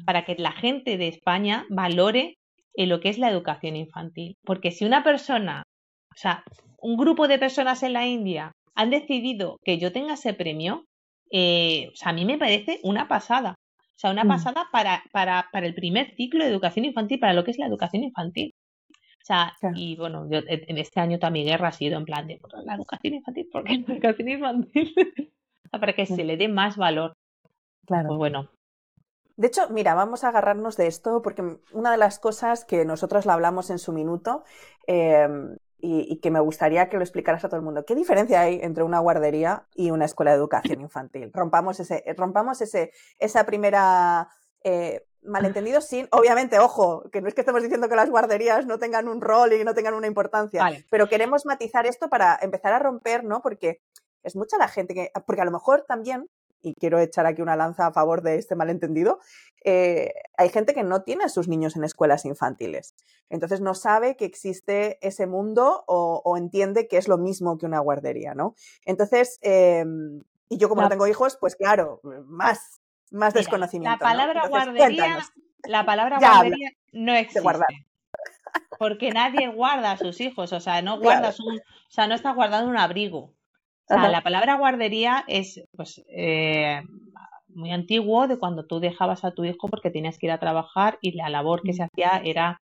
[0.05, 2.35] Para que la gente de España valore
[2.75, 4.35] eh, lo que es la educación infantil.
[4.43, 5.63] Porque si una persona,
[6.11, 6.43] o sea,
[6.81, 10.85] un grupo de personas en la India han decidido que yo tenga ese premio,
[11.31, 13.55] o sea, a mí me parece una pasada.
[13.99, 14.29] O sea, una mm.
[14.29, 17.67] pasada para, para, para el primer ciclo de educación infantil, para lo que es la
[17.67, 18.53] educación infantil.
[19.21, 22.25] O sea, y bueno, yo, en este año toda mi guerra ha sido en plan
[22.25, 24.93] de la educación infantil, ¿por qué la educación infantil?
[25.71, 27.13] para que se le dé más valor.
[27.85, 28.07] Claro.
[28.07, 28.49] Pues bueno.
[29.39, 33.25] De hecho, mira, vamos a agarrarnos de esto porque una de las cosas que nosotros
[33.25, 34.43] la hablamos en su minuto
[34.85, 35.29] eh,
[35.77, 37.85] y, que me gustaría que lo explicaras a todo el mundo.
[37.85, 41.31] ¿Qué diferencia hay entre una guardería y una escuela de educación infantil?
[41.33, 44.27] Rompamos ese, rompamos ese, esa primera
[44.65, 48.77] eh, malentendido sin, obviamente, ojo, que no es que estemos diciendo que las guarderías no
[48.77, 52.79] tengan un rol y no tengan una importancia, pero queremos matizar esto para empezar a
[52.79, 53.41] romper, ¿no?
[53.41, 53.79] Porque
[54.21, 56.29] es mucha la gente que, porque a lo mejor también
[56.61, 59.19] y quiero echar aquí una lanza a favor de este malentendido,
[59.63, 62.95] eh, hay gente que no tiene a sus niños en escuelas infantiles.
[63.29, 67.79] Entonces no sabe que existe ese mundo o, entiende que es lo mismo que una
[67.79, 68.55] guardería, ¿no?
[68.85, 73.97] Entonces, em, y yo como no tengo hijos, pues claro, más, más desconocimiento.
[73.99, 75.19] La palabra guardería,
[75.63, 77.41] la palabra guardería no existe.
[78.77, 82.31] Porque nadie guarda a sus hijos, o sea, no guardas un, o sea, no está
[82.31, 83.33] guardando un abrigo
[83.89, 86.81] la palabra guardería es pues eh,
[87.47, 90.97] muy antiguo de cuando tú dejabas a tu hijo porque tenías que ir a trabajar
[91.01, 92.61] y la labor que se hacía era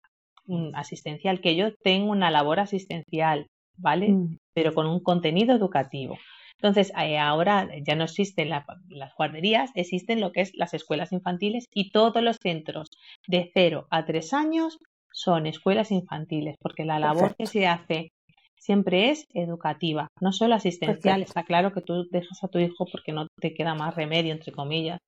[0.74, 4.10] asistencial, que yo tengo una labor asistencial, ¿vale?
[4.10, 4.38] Mm.
[4.54, 6.18] Pero con un contenido educativo.
[6.60, 11.66] Entonces, eh, ahora ya no existen las guarderías, existen lo que es las escuelas infantiles
[11.72, 12.90] y todos los centros
[13.28, 14.80] de 0 a 3 años
[15.12, 18.12] son escuelas infantiles, porque la labor que se hace
[18.60, 21.22] siempre es educativa, no solo asistencial.
[21.22, 24.52] Está claro que tú dejas a tu hijo porque no te queda más remedio, entre
[24.52, 25.00] comillas,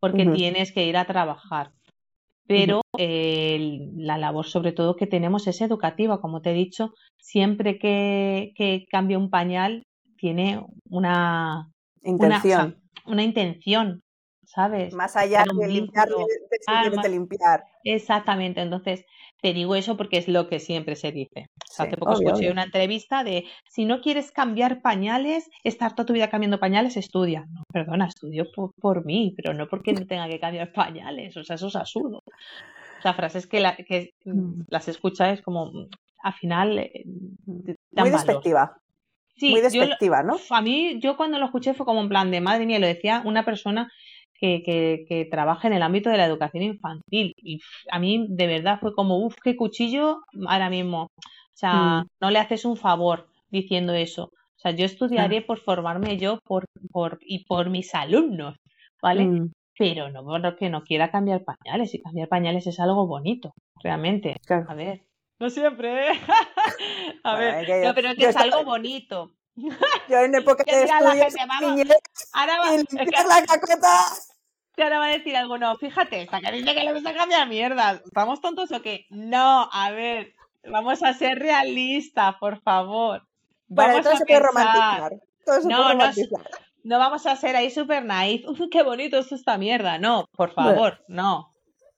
[0.00, 1.72] porque tienes que ir a trabajar.
[2.46, 8.52] Pero la labor sobre todo que tenemos es educativa, como te he dicho, siempre que,
[8.56, 9.84] que cambia un pañal
[10.16, 11.70] tiene una
[12.02, 12.76] intención.
[13.06, 14.02] una intención,
[14.44, 14.92] ¿sabes?
[14.94, 17.64] Más allá de limpiar, de, limpiar.
[17.84, 19.04] Exactamente, entonces
[19.42, 21.46] te digo eso porque es lo que siempre se dice.
[21.78, 26.30] hace poco escuché una entrevista de si no quieres cambiar pañales, estar toda tu vida
[26.30, 27.46] cambiando pañales, estudia.
[27.50, 28.46] No, perdona, estudio
[28.80, 31.36] por, mí, pero no porque no tenga que cambiar pañales.
[31.36, 32.22] O sea, eso es absurdo.
[32.98, 34.62] O sea, frases que, la, que Mm.
[34.68, 35.70] las escuchas es como,
[36.22, 37.04] al final, eh,
[37.90, 38.76] dan Muy despectiva.
[39.36, 40.36] Sí, muy yo despectiva, ¿no?
[40.50, 43.22] a mí, yo cuando lo escuché fue como en plan de madre mía, lo decía
[43.24, 43.90] una persona
[44.40, 47.34] que, que, que trabaja en el ámbito de la educación infantil.
[47.36, 51.02] Y a mí de verdad fue como, uff, qué cuchillo ahora mismo.
[51.04, 52.06] O sea, Mm.
[52.20, 54.24] no le haces un favor diciendo eso.
[54.24, 58.56] O sea, yo estudiaré por formarme yo por, por, y por mis alumnos,
[59.02, 59.24] ¿vale?
[59.26, 61.94] Mm, Pero no porque no quiera cambiar pañales.
[61.94, 64.36] Y cambiar pañales es algo bonito, realmente.
[64.46, 64.66] claro.
[64.68, 65.02] A ver.
[65.38, 66.12] No siempre, ¿eh?
[67.24, 69.32] A ver, no, pero es que es algo bonito.
[70.08, 71.94] Yo en época de estudios niñez,
[72.32, 74.06] Ahora va, y es que limpiar la cacota.
[74.78, 78.00] ahora va a decir algo, no, fíjate, esta que dice que le gusta cambiar mierda.
[78.04, 79.06] ¿Estamos tontos o qué?
[79.10, 83.26] No, a ver, vamos a ser realistas, por favor.
[83.68, 85.12] Bueno, Vamos todo a se puede romantizar.
[85.44, 86.50] Todo se No, puede no, romantizar.
[86.82, 88.46] No vamos a ser ahí súper naif.
[88.48, 89.98] Uf, qué bonito es esta mierda.
[89.98, 91.54] No, por favor, no.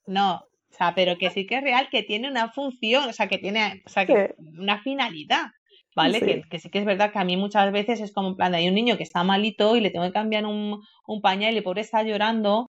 [0.07, 0.35] No.
[0.71, 3.39] O sea, pero que sí que es real, que tiene una función, o sea, que
[3.39, 5.47] tiene, o sea, que una finalidad.
[5.95, 6.21] ¿Vale?
[6.21, 6.25] Sí.
[6.27, 8.55] Que, que sí que es verdad que a mí muchas veces es como en plan,
[8.55, 11.59] hay un niño que está malito y le tengo que cambiar un, un pañal y
[11.59, 12.67] el pobre está llorando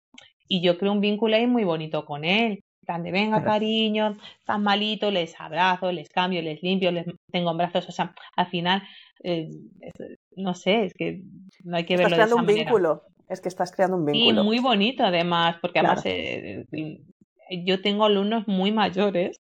[0.48, 2.60] y yo creo un vínculo ahí muy bonito con él.
[2.86, 7.58] Plan de, venga, cariño, estás malito, les abrazo, les cambio, les limpio, les tengo en
[7.58, 7.88] brazos.
[7.88, 8.82] O sea, al final,
[9.22, 9.48] eh,
[10.34, 11.20] no sé, es que
[11.62, 12.64] no hay que Estás verlo de creando esa un manera.
[12.64, 13.02] vínculo.
[13.28, 14.44] Es que estás creando un Y vínculo.
[14.44, 16.00] muy bonito además, porque Claro.
[16.00, 19.36] además eh, eh, yo tengo alumnos muy mayores,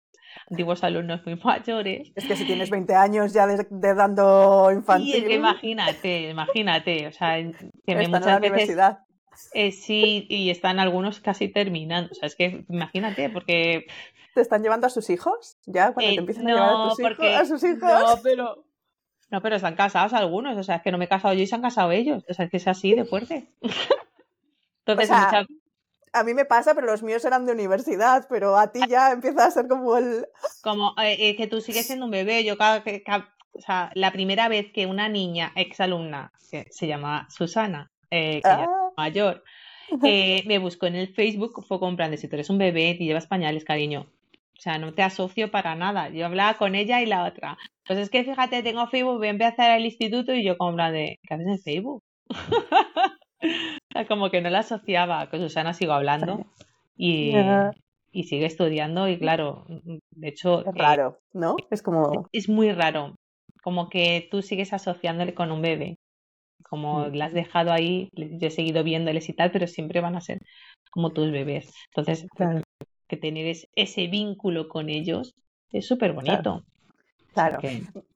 [0.50, 4.74] antiguos alumnos muy mayores, Es que si tienes 20 años ya de, de dando y
[4.76, 8.98] infantil, es que imagínate, imagínate, o sea, que me en la muchas veces universidad.
[9.54, 13.86] eh, sí, y están algunos casi terminando, o sea, es que imagínate, porque
[14.34, 15.56] ¿Te están llevando a sus hijos?
[15.64, 15.92] ¿Ya?
[15.94, 17.80] Cuando eh, te empiezan a llevar a, tus hijos, a sus hijos.
[17.82, 18.64] no, pero
[19.30, 21.46] no, pero están casados algunos, o sea, es que no me he casado yo y
[21.46, 23.48] se han casado ellos, o sea, es que es así de fuerte.
[24.84, 25.46] Entonces, O sea, muchas-
[26.18, 29.46] A mí me pasa, pero los míos eran de universidad, pero a ti ya empieza
[29.46, 30.26] a ser como el...
[30.62, 33.02] como eh, eh, que tú sigues siendo un bebé, yo cada, que-
[33.52, 38.48] o sea, la primera vez que una niña exalumna, que se llama Susana, eh, que
[38.48, 39.44] ya es Ah, mayor,
[40.04, 43.26] eh, me buscó en el Facebook, fue de si tú eres un bebé y llevas
[43.26, 44.06] pañales, cariño.
[44.58, 46.08] O sea, no te asocio para nada.
[46.08, 47.58] Yo hablaba con ella y la otra.
[47.86, 50.92] Pues es que fíjate, tengo Facebook, voy a empezar el instituto y yo con plan
[50.92, 52.02] de, ¿qué haces en Facebook?
[54.08, 55.28] Como que no la asociaba.
[55.30, 56.46] Con Susana sigo hablando
[56.96, 57.32] y,
[58.12, 61.66] y sigue estudiando y claro, de hecho, es eh, raro, ¿no?
[61.70, 62.30] Es como...
[62.32, 63.16] es muy raro.
[63.62, 65.98] Como que tú sigues asociándole con un bebé.
[66.68, 67.14] Como Mm.
[67.14, 70.40] la has dejado ahí, yo he seguido viéndoles y tal, pero siempre van a ser
[70.90, 71.72] como tus bebés.
[71.90, 72.62] Entonces, Claro,
[73.08, 75.34] que tener es- ese vínculo con ellos
[75.72, 76.64] es súper bonito.
[77.32, 77.60] claro.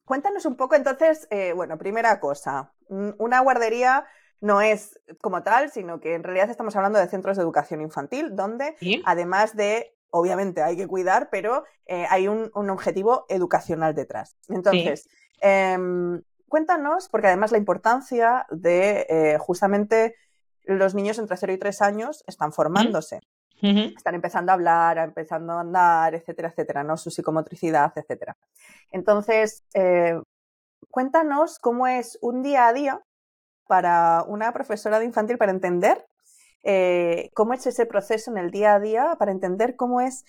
[0.04, 4.04] Cuéntanos un poco entonces, eh, bueno, primera cosa, mm, una guardería
[4.40, 8.34] no es como tal, sino que en realidad estamos hablando de centros de educación infantil,
[8.34, 9.02] donde ¿Sí?
[9.04, 14.36] además de, obviamente hay que cuidar, pero eh, hay un, un objetivo educacional detrás.
[14.48, 15.08] Entonces,
[15.40, 20.16] em, cuéntanos, porque además la importancia de eh, justamente
[20.64, 23.20] los niños entre 0 y 3 años están formándose,
[23.62, 26.96] están empezando a hablar, empezando a andar, etcétera, etcétera, ¿no?
[26.96, 28.34] Su psicomotricidad, etcétera.
[28.90, 30.18] Entonces, eh,
[30.90, 33.02] cuéntanos cómo es un día a día
[33.70, 36.04] para una profesora de infantil para entender
[36.64, 40.24] eh, cómo es ese proceso en el día a día, para entender cómo es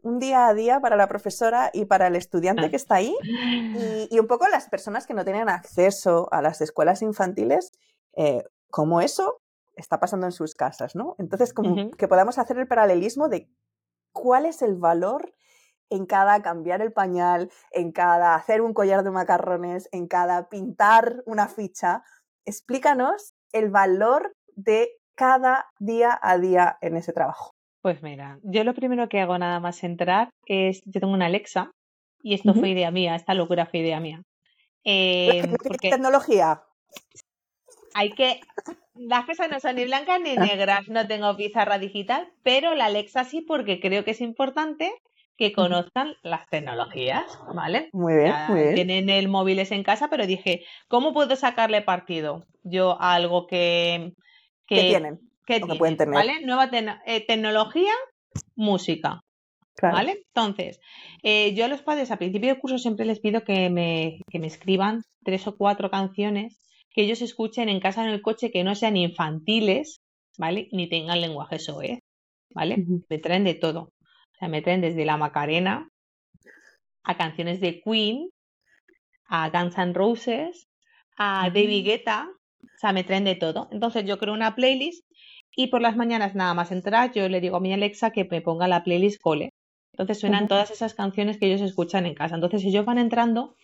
[0.00, 4.08] un día a día para la profesora y para el estudiante que está ahí y,
[4.10, 7.70] y un poco las personas que no tienen acceso a las escuelas infantiles,
[8.14, 9.42] eh, cómo eso
[9.74, 11.16] está pasando en sus casas, ¿no?
[11.18, 13.50] Entonces, como que podamos hacer el paralelismo de
[14.12, 15.34] cuál es el valor
[15.90, 21.22] en cada cambiar el pañal, en cada hacer un collar de macarrones, en cada pintar
[21.26, 22.02] una ficha.
[22.46, 27.50] Explícanos el valor de cada día a día en ese trabajo.
[27.82, 31.70] Pues mira, yo lo primero que hago nada más entrar es, yo tengo una Alexa
[32.22, 34.22] y esto fue idea mía, esta locura fue idea mía.
[34.84, 36.62] Eh, porque tecnología.
[37.94, 38.40] hay que,
[38.94, 40.44] las cosas no son ni blancas ni Ah.
[40.44, 44.92] negras, no tengo pizarra digital, pero la Alexa sí porque creo que es importante
[45.36, 47.90] que conozcan las tecnologías, ¿vale?
[47.92, 48.74] Muy bien, Ya muy bien.
[48.74, 54.12] tienen el móviles en casa, pero dije, ¿cómo puedo sacarle partido yo a algo que,
[54.66, 55.18] ¿Qué tienen?
[55.46, 56.14] que que tienen, pueden tener.
[56.14, 56.40] ¿vale?
[56.42, 56.70] Nueva
[57.06, 57.92] eh, tecnología,
[58.54, 59.20] música,
[59.74, 59.96] Claro.
[59.96, 60.22] ¿vale?
[60.34, 60.80] Entonces,
[61.22, 64.38] eh, yo a los padres a principio de curso siempre les pido que me, que
[64.38, 68.64] me escriban tres o cuatro canciones que ellos escuchen en casa en el coche que
[68.64, 70.00] no sean infantiles,
[70.38, 70.68] ¿vale?
[70.72, 71.98] Ni tengan lenguaje soez,
[72.54, 72.86] ¿vale?
[73.10, 73.90] Me traen de todo.
[74.36, 75.88] O sea, me traen desde la Macarena
[77.04, 78.28] a canciones de Queen,
[79.28, 80.68] a Guns N' Roses,
[81.16, 81.48] a.
[81.50, 82.28] David Guetta,
[82.62, 83.68] o sea, me traen de todo.
[83.72, 85.04] Entonces yo creo una playlist
[85.54, 88.42] y por las mañanas nada más entrar yo le digo a mi Alexa que me
[88.42, 89.50] ponga la playlist cole,
[89.92, 92.34] Entonces suenan todas esas canciones que ellos escuchan en casa.
[92.34, 93.54] Entonces ellos van entrando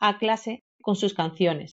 [0.00, 1.76] a clase con sus canciones.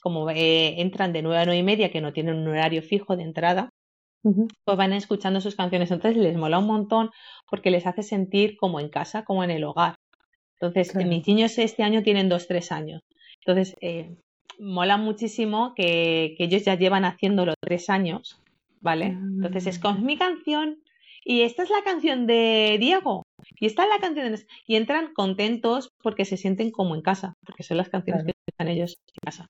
[0.00, 3.16] Como eh, entran de nueve a nueve y media, que no tienen un horario fijo
[3.16, 3.68] de entrada,
[4.22, 5.90] pues van escuchando sus canciones.
[5.90, 7.10] Entonces les mola un montón
[7.48, 9.96] porque les hace sentir como en casa, como en el hogar.
[10.60, 13.00] Entonces, mis niños este año tienen dos, tres años.
[13.40, 14.14] Entonces, eh,
[14.58, 18.40] mola muchísimo que, ellos ya llevan haciéndolo tres años,
[18.80, 19.06] ¿vale?
[19.06, 20.82] Entonces es con mi canción
[21.24, 23.24] y esta es la canción de Diego
[23.58, 24.46] y esta es la canción de...
[24.66, 28.68] y entran contentos porque se sienten como en casa, porque son las canciones que escuchan
[28.68, 29.46] ellos en casa.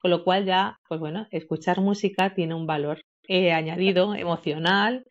[0.00, 5.04] Con lo cual ya, pues bueno, escuchar música tiene un valor eh, añadido emocional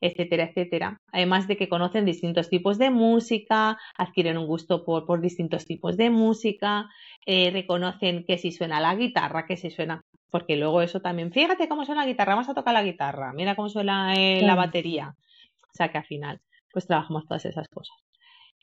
[0.00, 1.00] etcétera, etcétera.
[1.12, 5.96] Además de que conocen distintos tipos de música, adquieren un gusto por, por distintos tipos
[5.96, 6.88] de música,
[7.24, 11.68] eh, reconocen que si suena la guitarra, que si suena, porque luego eso también, fíjate
[11.68, 15.14] cómo suena la guitarra, vamos a tocar la guitarra, mira cómo suena eh, la batería.
[15.62, 16.40] O sea que al final,
[16.72, 17.96] pues trabajamos todas esas cosas.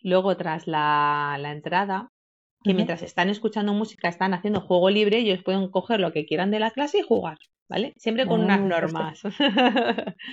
[0.01, 2.09] Luego, tras la, la entrada,
[2.63, 6.49] que mientras están escuchando música, están haciendo juego libre, ellos pueden coger lo que quieran
[6.49, 7.37] de la clase y jugar.
[7.69, 7.93] ¿Vale?
[7.97, 9.21] Siempre con unas normas.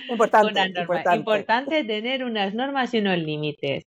[0.09, 1.83] Importante, importante.
[1.83, 3.83] tener unas normas y unos límites.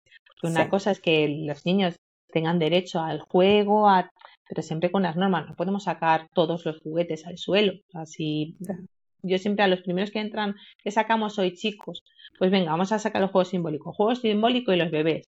[0.42, 1.96] una cosa es que los niños
[2.32, 3.88] tengan derecho al juego,
[4.48, 5.48] pero siempre con las normas.
[5.48, 7.72] No podemos sacar todos los juguetes al suelo.
[7.94, 8.56] Así,
[9.22, 12.02] yo siempre a los primeros que entran, que sacamos hoy chicos,
[12.38, 13.96] pues venga, vamos a sacar los juegos simbólicos.
[13.96, 15.26] Juego simbólico y los bebés.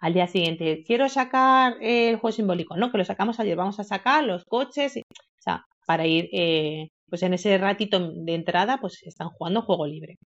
[0.00, 2.76] Al día siguiente, quiero sacar el juego simbólico.
[2.76, 3.56] No, que lo sacamos ayer.
[3.56, 4.96] Vamos a sacar los coches.
[4.96, 9.86] o sea, para ir eh, pues en ese ratito de entrada, pues están jugando juego
[9.86, 10.18] libre.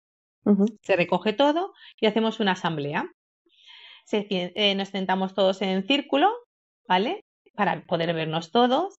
[0.82, 3.06] Se recoge todo y hacemos una asamblea.
[4.12, 6.30] Eh, nos sentamos todos en círculo,
[6.88, 7.24] ¿vale?
[7.56, 8.96] Para poder vernos todos.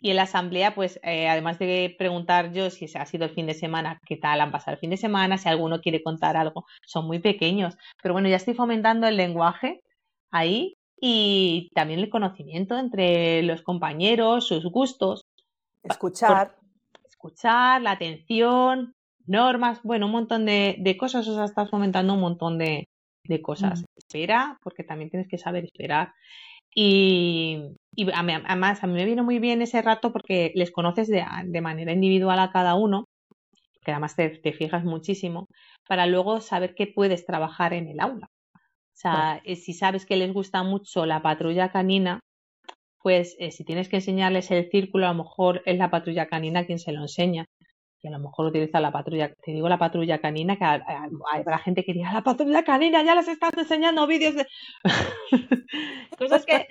[0.00, 3.46] Y en la asamblea, pues eh, además de preguntar yo si ha sido el fin
[3.46, 6.64] de semana, qué tal han pasado el fin de semana, si alguno quiere contar algo,
[6.86, 7.76] son muy pequeños.
[8.00, 9.80] Pero bueno, ya estoy fomentando el lenguaje
[10.30, 15.26] ahí y también el conocimiento entre los compañeros, sus gustos.
[15.82, 16.57] Escuchar
[17.18, 18.94] escuchar, la atención,
[19.26, 22.86] normas, bueno, un montón de, cosas, o sea, estás fomentando un montón de,
[23.42, 23.84] cosas.
[23.96, 26.12] Espera, porque también tienes que saber esperar.
[26.74, 27.60] Y,
[28.14, 32.38] además, a mí me vino muy bien ese rato porque les conoces de, manera individual
[32.38, 33.04] a cada uno,
[33.84, 35.46] que además te, fijas muchísimo,
[35.86, 38.28] para luego saber qué puedes trabajar en el aula.
[38.54, 42.20] O sea, eh, si sabes que les gusta mucho la patrulla canina,
[43.02, 46.66] pues eh, si tienes que enseñarles el círculo, a lo mejor es la patrulla canina
[46.66, 47.46] quien se lo enseña.
[48.00, 51.58] Y a lo mejor utiliza la patrulla, te digo la patrulla canina, que hay la
[51.58, 54.46] gente que diga, la patrulla canina, ya les estás enseñando vídeos de...
[56.18, 56.66] cosas que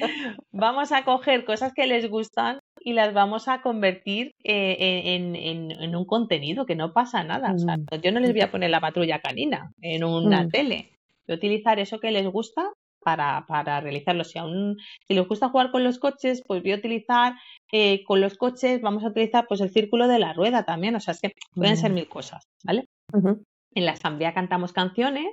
[0.52, 6.06] vamos a coger, cosas que les gustan y las vamos a convertir eh, en, un
[6.06, 7.54] contenido, que no pasa nada.
[7.54, 8.02] O sea, mm.
[8.02, 10.50] yo no les voy a poner la patrulla canina en una mm.
[10.50, 10.92] tele.
[11.28, 12.72] Voy a utilizar eso que les gusta
[13.08, 14.26] para, para realizarlo.
[14.26, 14.76] Si aún
[15.08, 17.36] si les gusta jugar con los coches, pues voy a utilizar
[17.72, 20.94] eh, con los coches, vamos a utilizar pues el círculo de la rueda también.
[20.94, 22.90] O sea, es que pueden ser mil cosas, ¿vale?
[23.14, 25.30] En la asamblea cantamos canciones,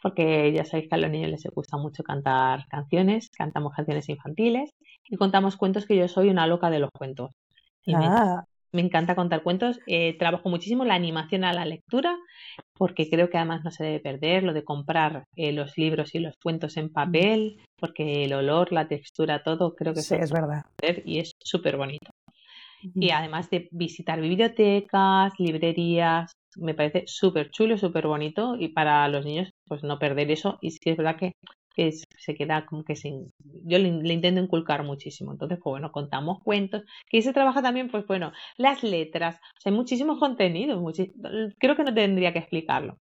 [0.00, 4.70] porque ya sabéis que a los niños les gusta mucho cantar canciones, cantamos canciones infantiles
[5.08, 7.32] y contamos cuentos que yo soy una loca de los cuentos.
[7.92, 9.78] Ah me encanta contar cuentos.
[9.86, 12.16] Eh, trabajo muchísimo la animación a la lectura,
[12.76, 16.18] porque creo que además no se debe perder lo de comprar eh, los libros y
[16.18, 20.62] los cuentos en papel, porque el olor, la textura, todo creo que sí, es verdad.
[21.04, 22.10] Y es súper bonito.
[22.94, 29.24] Y además de visitar bibliotecas, librerías, me parece súper chulo, súper bonito y para los
[29.24, 30.58] niños pues no perder eso.
[30.60, 31.32] Y sí es verdad que
[31.74, 33.32] que se queda como que sin...
[33.64, 35.32] Yo le, intento inculcar muchísimo.
[35.32, 36.82] Entonces, pues bueno, contamos cuentos.
[37.08, 39.36] Que se trabaja también, pues bueno, las letras.
[39.36, 40.80] O sea, hay muchísimos contenidos.
[41.58, 42.98] Creo que no tendría que explicarlo.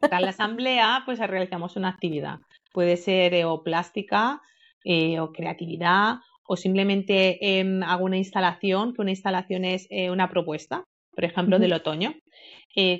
[0.00, 2.38] En la asamblea, pues realizamos una actividad.
[2.72, 4.40] Puede ser eh, o plástica
[4.84, 6.16] eh, o creatividad
[6.48, 11.58] o simplemente em, hago una instalación, que una instalación es eh, una propuesta, por ejemplo,
[11.58, 12.14] del otoño.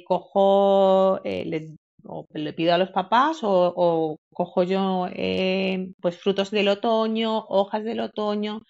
[0.05, 1.21] cojo,
[2.09, 7.85] o le pido a los papás o, cojo yo eh, pues frutos del otoño, hojas
[7.85, 8.61] del otoño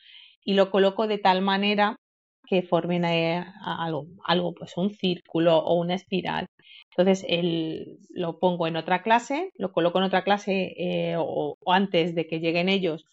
[0.44, 1.96] y lo coloco de tal manera
[2.48, 6.46] que formen eh, algo, algo, pues un círculo o una espiral.
[6.90, 12.14] Entonces el, lo pongo en otra clase, lo coloco en otra clase eh, o, antes
[12.14, 13.04] de que lleguen ellos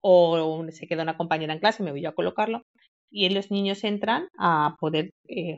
[0.00, 2.62] o se queda una compañera en clase, me voy a colocarlo
[3.10, 5.10] y los niños entran a poder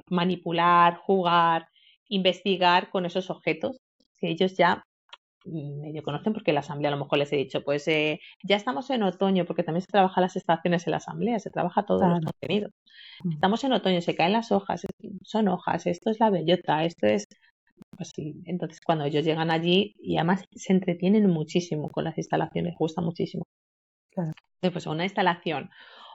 [0.08, 1.66] manipular, jugar,
[2.08, 3.78] investigar con esos objetos
[4.22, 4.84] que ellos ya
[5.44, 8.88] medio conocen porque la asamblea a lo mejor les he dicho, pues eh, ya estamos
[8.90, 12.24] en otoño, porque también se trabaja las estaciones en la asamblea, se trabaja todo el
[12.24, 12.70] contenido.
[13.24, 13.32] Mm.
[13.32, 14.86] Estamos en otoño, se caen las hojas,
[15.24, 17.26] son hojas, esto es la bellota, esto es
[17.96, 22.76] pues sí, entonces cuando ellos llegan allí y además se entretienen muchísimo con las instalaciones,
[22.78, 23.44] gusta muchísimo.
[24.10, 24.32] Claro.
[24.60, 25.70] Pues una instalación.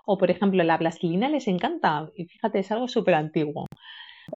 [0.06, 2.10] O por ejemplo, la plastilina les encanta.
[2.16, 3.66] Y fíjate, es algo súper antiguo.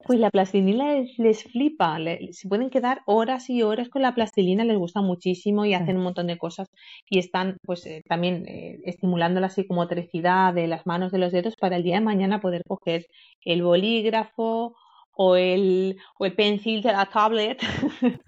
[0.04, 1.98] Pues la plastilina les, flipa,
[2.30, 6.04] se pueden quedar horas y horas con la plastilina, les gusta muchísimo y hacen un
[6.04, 6.68] montón de cosas
[7.10, 11.56] y están pues eh, también eh, estimulando la psicomotricidad de las manos, de los dedos
[11.56, 13.06] para el día de mañana poder coger
[13.44, 14.74] el bolígrafo
[15.12, 17.60] o el, o el pencil de la tablet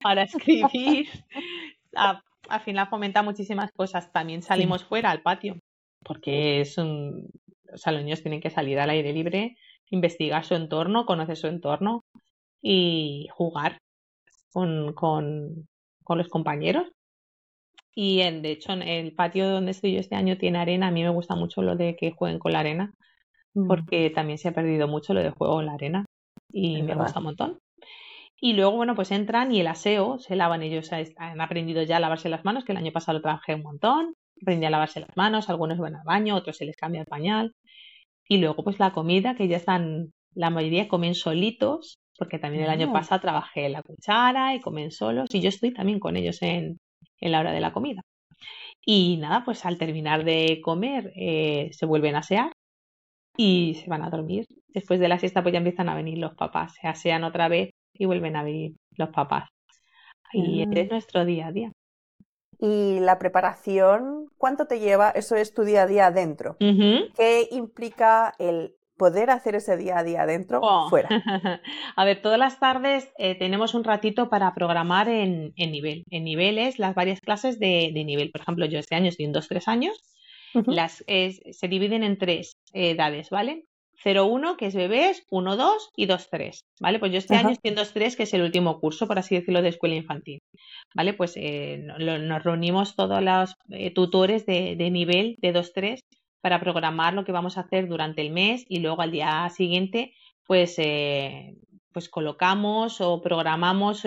[0.00, 1.06] para escribir.
[1.94, 4.12] al final fomenta muchísimas cosas.
[4.12, 5.56] También salimos fuera al patio
[6.04, 7.30] porque es un,
[7.72, 9.56] o sea, los niños tienen que salir al aire libre
[9.90, 12.04] investigar su entorno, conocer su entorno
[12.60, 13.78] y jugar
[14.52, 15.68] con, con,
[16.02, 16.88] con los compañeros.
[17.94, 20.88] Y en, de hecho, en el patio donde estoy yo este año tiene arena.
[20.88, 22.92] A mí me gusta mucho lo de que jueguen con la arena,
[23.54, 23.68] mm.
[23.68, 26.04] porque también se ha perdido mucho lo de juego en la arena
[26.50, 27.58] y me gusta un montón.
[28.40, 32.00] Y luego, bueno, pues entran y el aseo, se lavan ellos, han aprendido ya a
[32.00, 35.16] lavarse las manos, que el año pasado lo trabajé un montón, aprendí a lavarse las
[35.16, 37.54] manos, algunos van al baño, otros se les cambia el pañal.
[38.28, 42.70] Y luego pues la comida, que ya están, la mayoría comen solitos, porque también el
[42.70, 42.92] año ah.
[42.92, 46.78] pasado trabajé en la cuchara y comen solos y yo estoy también con ellos en,
[47.20, 48.02] en la hora de la comida.
[48.86, 52.52] Y nada, pues al terminar de comer eh, se vuelven a asear
[53.36, 54.46] y se van a dormir.
[54.68, 57.70] Después de la siesta pues ya empiezan a venir los papás, se asean otra vez
[57.92, 59.48] y vuelven a venir los papás.
[60.32, 60.88] Y es ah.
[60.90, 61.72] nuestro día a día.
[62.60, 65.10] Y la preparación, ¿cuánto te lleva?
[65.10, 66.56] Eso es tu día a día adentro.
[66.58, 70.88] ¿Qué implica el poder hacer ese día a día adentro oh.
[70.88, 71.08] fuera?
[71.96, 76.04] a ver, todas las tardes eh, tenemos un ratito para programar en, nivel.
[76.10, 78.30] En niveles, las varias clases de, nivel.
[78.30, 80.00] Por ejemplo, yo este año estoy en 2-3 años.
[80.66, 83.64] las, se dividen en tres edades, ¿vale?
[84.04, 86.98] 0-1, que es bebés, 1-2 y 2-3, ¿vale?
[86.98, 89.62] Pues yo este año estoy en 2-3, que es el último curso, por así decirlo,
[89.62, 90.40] de escuela infantil,
[90.94, 91.14] ¿vale?
[91.14, 96.00] Pues eh, nos reunimos todos los eh, tutores de, nivel de 2-3
[96.40, 100.12] para programar lo que vamos a hacer durante el mes y luego al día siguiente,
[100.46, 101.54] pues, eh,
[101.92, 104.02] pues colocamos o programamos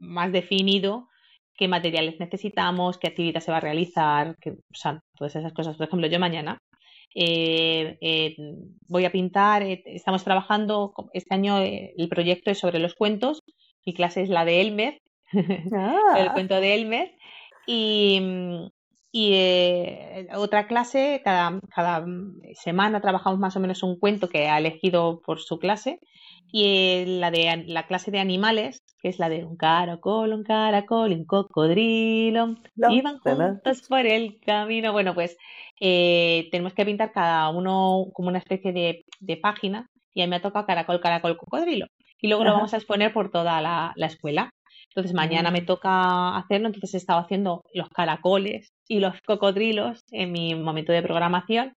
[0.00, 1.08] más definido
[1.58, 5.76] qué materiales necesitamos, qué actividad se va a realizar, que, o sea, todas esas cosas.
[5.76, 6.58] Por ejemplo, yo mañana
[7.14, 8.36] eh, eh,
[8.86, 13.42] voy a pintar, eh, estamos trabajando, este año el proyecto es sobre los cuentos,
[13.84, 15.00] mi clase es la de Elmer,
[15.32, 16.30] el ah.
[16.34, 17.14] cuento de Elmer,
[17.66, 18.70] y,
[20.34, 22.04] otra clase, cada, cada
[22.54, 26.00] semana trabajamos más o menos un cuento que ha elegido por su clase,
[26.50, 31.12] y la de la clase de animales, que es la de un caracol, un caracol,
[31.12, 32.56] un cocodrilo,
[32.90, 34.92] iban juntos por el camino.
[34.92, 35.36] Bueno, pues
[35.80, 40.36] eh, tenemos que pintar cada uno como una especie de, página y a mí me
[40.36, 41.86] ha tocado caracol, caracol, cocodrilo.
[42.20, 44.50] Y luego lo vamos a exponer por toda la, escuela.
[44.90, 50.32] Entonces mañana me toca hacerlo, entonces he estado haciendo los caracoles y los cocodrilos en
[50.32, 51.74] mi momento de programación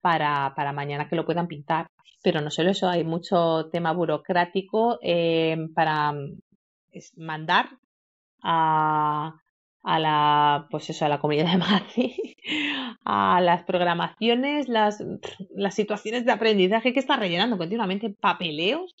[0.00, 1.88] para, para mañana que lo puedan pintar.
[2.22, 6.12] Pero no solo eso, hay mucho tema burocrático eh, para
[7.16, 7.70] mandar
[8.42, 9.34] a,
[9.82, 12.12] a la pues eso a la comunidad de Madrid
[13.04, 15.02] a las programaciones las,
[15.54, 18.94] las situaciones de aprendizaje que está rellenando continuamente papeleos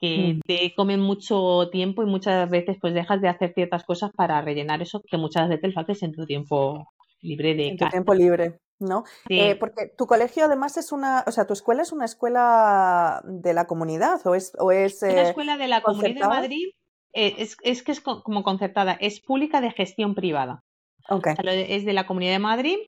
[0.00, 0.40] que mm.
[0.46, 4.82] te comen mucho tiempo y muchas veces pues dejas de hacer ciertas cosas para rellenar
[4.82, 6.88] eso que muchas veces lo haces en tu tiempo
[7.20, 9.04] libre de en tu tiempo libre ¿no?
[9.28, 13.54] Eh, porque tu colegio además es una, o sea, tu escuela es una escuela de
[13.54, 14.52] la comunidad o es...
[14.58, 16.68] O es una eh, escuela de la Comunidad de Madrid,
[17.12, 20.62] eh, es, es, que es como concertada, es pública de gestión privada.
[21.08, 21.34] Okay.
[21.68, 22.78] es de la Comunidad de Madrid,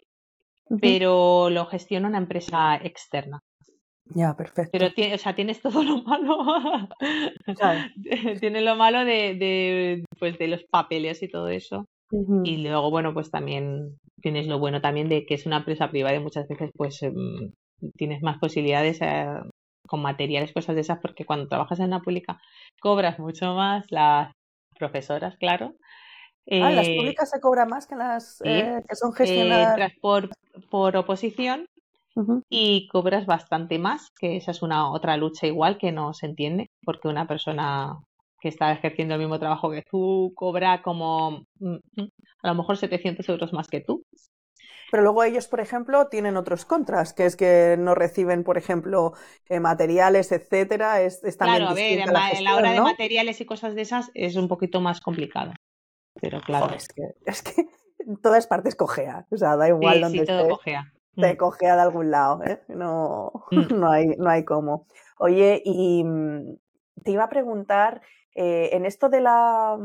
[0.81, 3.41] pero lo gestiona una empresa externa.
[4.15, 4.71] Ya, perfecto.
[4.73, 6.89] Pero o sea, tienes todo lo malo.
[8.41, 11.85] tienes lo malo de, de, pues, de los papeles y todo eso.
[12.45, 16.17] Y luego, bueno, pues también tienes lo bueno también de que es una empresa privada
[16.17, 17.53] y muchas veces pues em,
[17.97, 19.27] tienes más posibilidades eh,
[19.87, 22.41] con materiales, cosas de esas, porque cuando trabajas en una pública
[22.81, 24.33] cobras mucho más, las
[24.79, 25.75] profesoras, claro.
[26.51, 29.93] ah, las eh, públicas se cobra más que las eh, que son gestionadas.
[30.01, 30.31] por,
[30.71, 31.67] por oposición
[32.49, 36.71] y cobras bastante más, que esa es una otra lucha igual que no se entiende,
[36.85, 37.99] porque una persona
[38.41, 41.77] que está ejerciendo el mismo trabajo que tú cobra como mm,
[42.43, 44.05] a lo mejor 700 euros más que tú.
[44.91, 49.13] Pero luego ellos, por ejemplo, tienen otros contras, que es que no reciben, por ejemplo,
[49.49, 51.03] eh, materiales, etcétera.
[51.03, 52.13] Es, claro, a ver, en
[52.45, 55.53] la, hora de materiales y cosas de esas es un poquito más complicado.
[56.21, 56.75] Pero claro.
[56.75, 57.67] es, que, es que
[57.99, 59.27] en todas partes cojea.
[59.31, 60.91] O sea, da igual donde sí, todo cojea.
[61.21, 61.37] Te mm.
[61.37, 62.63] cojea de algún lado, ¿eh?
[62.69, 63.33] No,
[63.75, 64.87] no, hay, no hay cómo.
[65.19, 66.05] Oye, y
[67.03, 68.03] te iba a preguntar,
[68.35, 69.77] eh, en esto de la,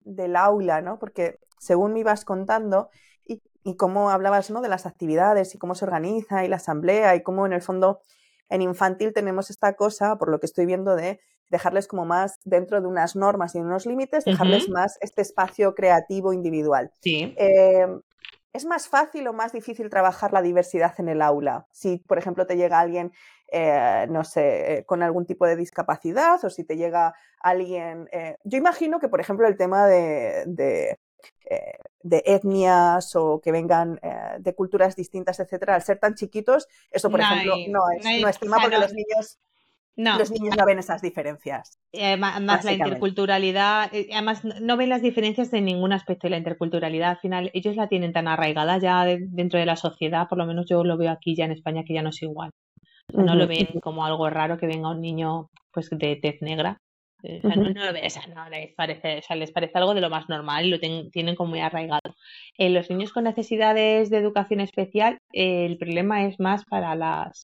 [0.00, 0.98] del aula, ¿no?
[0.98, 2.88] Porque según me ibas contando
[3.26, 4.62] y, y cómo hablabas ¿no?
[4.62, 8.00] de las actividades y cómo se organiza y la asamblea y cómo en el fondo
[8.48, 11.20] en infantil tenemos esta cosa, por lo que estoy viendo, de
[11.50, 16.32] dejarles como más dentro de unas normas y unos límites, dejarles más este espacio creativo
[16.32, 16.90] individual.
[17.02, 17.34] Sí.
[17.36, 17.86] Eh,
[18.52, 21.66] ¿Es más fácil o más difícil trabajar la diversidad en el aula?
[21.70, 23.12] Si, por ejemplo, te llega alguien,
[23.52, 28.08] eh, no sé, eh, con algún tipo de discapacidad o si te llega alguien...
[28.12, 30.98] Eh, yo imagino que, por ejemplo, el tema de, de,
[31.50, 36.68] eh, de etnias o que vengan eh, de culturas distintas, etcétera, al ser tan chiquitos,
[36.90, 39.38] eso, por No ejemplo, hay- no es, no es tema porque los niños,
[39.98, 41.76] No, los niños no ven esas diferencias.
[41.92, 46.26] Eh, ma- Además, la interculturalidad, eh, además no- no ven las diferencias de ningún aspecto
[46.26, 47.10] de la interculturalidad.
[47.10, 50.46] Al final, ellos la tienen tan arraigada ya de- dentro de la sociedad, por lo
[50.46, 52.50] menos yo lo veo aquí ya en España, que ya no es igual.
[53.10, 56.40] O sea, no lo ven como algo raro que venga un niño pues de tez
[56.42, 56.78] negra.
[57.24, 59.50] Eh, o sea, no, no lo ven, o sea, no les parece, o sea, les
[59.50, 62.14] parece algo de lo más normal y lo ten- tienen como muy arraigado.
[62.56, 67.48] En los niños con necesidades de educación especial, eh, el problema es más para las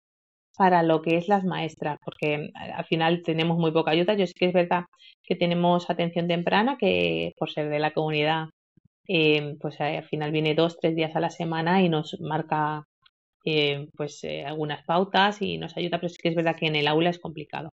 [0.58, 4.16] para lo que es las maestras, porque al final tenemos muy poca ayuda.
[4.16, 4.86] Yo sí que es verdad
[5.24, 8.48] que tenemos atención temprana, que por ser de la comunidad,
[9.08, 12.84] eh, pues eh, al final viene dos, tres días a la semana y nos marca
[13.46, 16.76] eh, pues eh, algunas pautas y nos ayuda, pero sí que es verdad que en
[16.76, 17.70] el aula es complicado.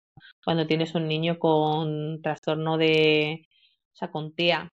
[0.44, 3.42] Cuando tienes un niño con trastorno de,
[3.94, 4.68] o sea, con TEA,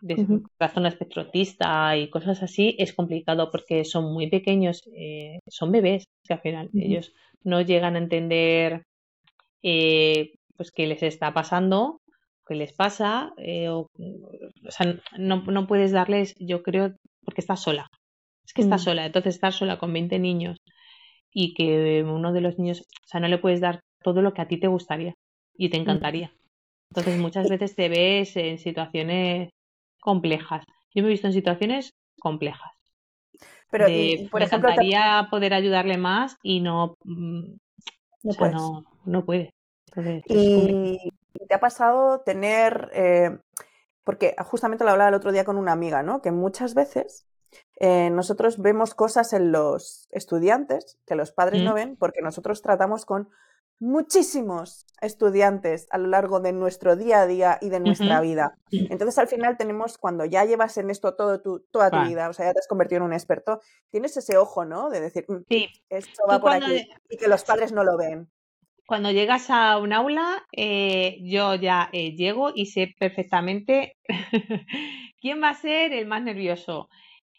[0.00, 0.42] de Ujú.
[0.58, 6.06] trastorno espectro autista y cosas así, es complicado porque son muy pequeños, eh, son bebés,
[6.26, 7.12] que al final ellos
[7.44, 8.82] no llegan a entender
[9.62, 12.00] eh, pues qué les está pasando,
[12.46, 14.86] qué les pasa, eh, o, o sea,
[15.18, 16.94] no, no puedes darles, yo creo,
[17.24, 17.86] porque estás sola.
[18.46, 18.84] Es que estás Mm.
[18.84, 20.58] sola, entonces estar sola con 20 niños
[21.32, 24.42] y que uno de los niños, o sea, no le puedes dar todo lo que
[24.42, 25.14] a ti te gustaría
[25.56, 26.32] y te encantaría.
[26.90, 29.50] Entonces muchas veces te ves en situaciones
[30.06, 30.64] complejas.
[30.94, 31.90] Yo me he visto en situaciones
[32.20, 32.70] complejas.
[33.72, 37.40] Pero, de, y, por me ejemplo, te- encantaría poder ayudarle más y no, mm,
[38.22, 38.54] no o sea, puedes.
[38.54, 39.50] no, no puede.
[39.88, 40.22] Entonces.
[40.28, 41.10] Y,
[41.48, 43.36] te ha pasado tener, eh,
[44.04, 46.22] porque justamente lo hablaba el otro día con una amiga, ¿no?
[46.22, 47.26] Que muchas veces
[47.80, 51.74] eh, nosotros vemos cosas en los estudiantes que los padres no ¿Mm?
[51.74, 53.28] ven porque nosotros tratamos con
[53.78, 58.58] muchísimos estudiantes a lo largo de nuestro día a día y de nuestra vida.
[58.88, 62.32] Entonces al final tenemos, cuando ya llevas en esto todo tu, toda tu vida, o
[62.32, 63.60] sea, ya te has convertido en un experto,
[63.90, 64.90] tienes ese ojo, ¿no?
[64.90, 68.30] De decir, "Mm, Sí, esto va por aquí y que los padres no lo ven.
[68.86, 73.96] cuando llegas a un aula, eh, yo ya eh, llego y sé perfectamente
[75.20, 76.88] quién va a ser el más nervioso,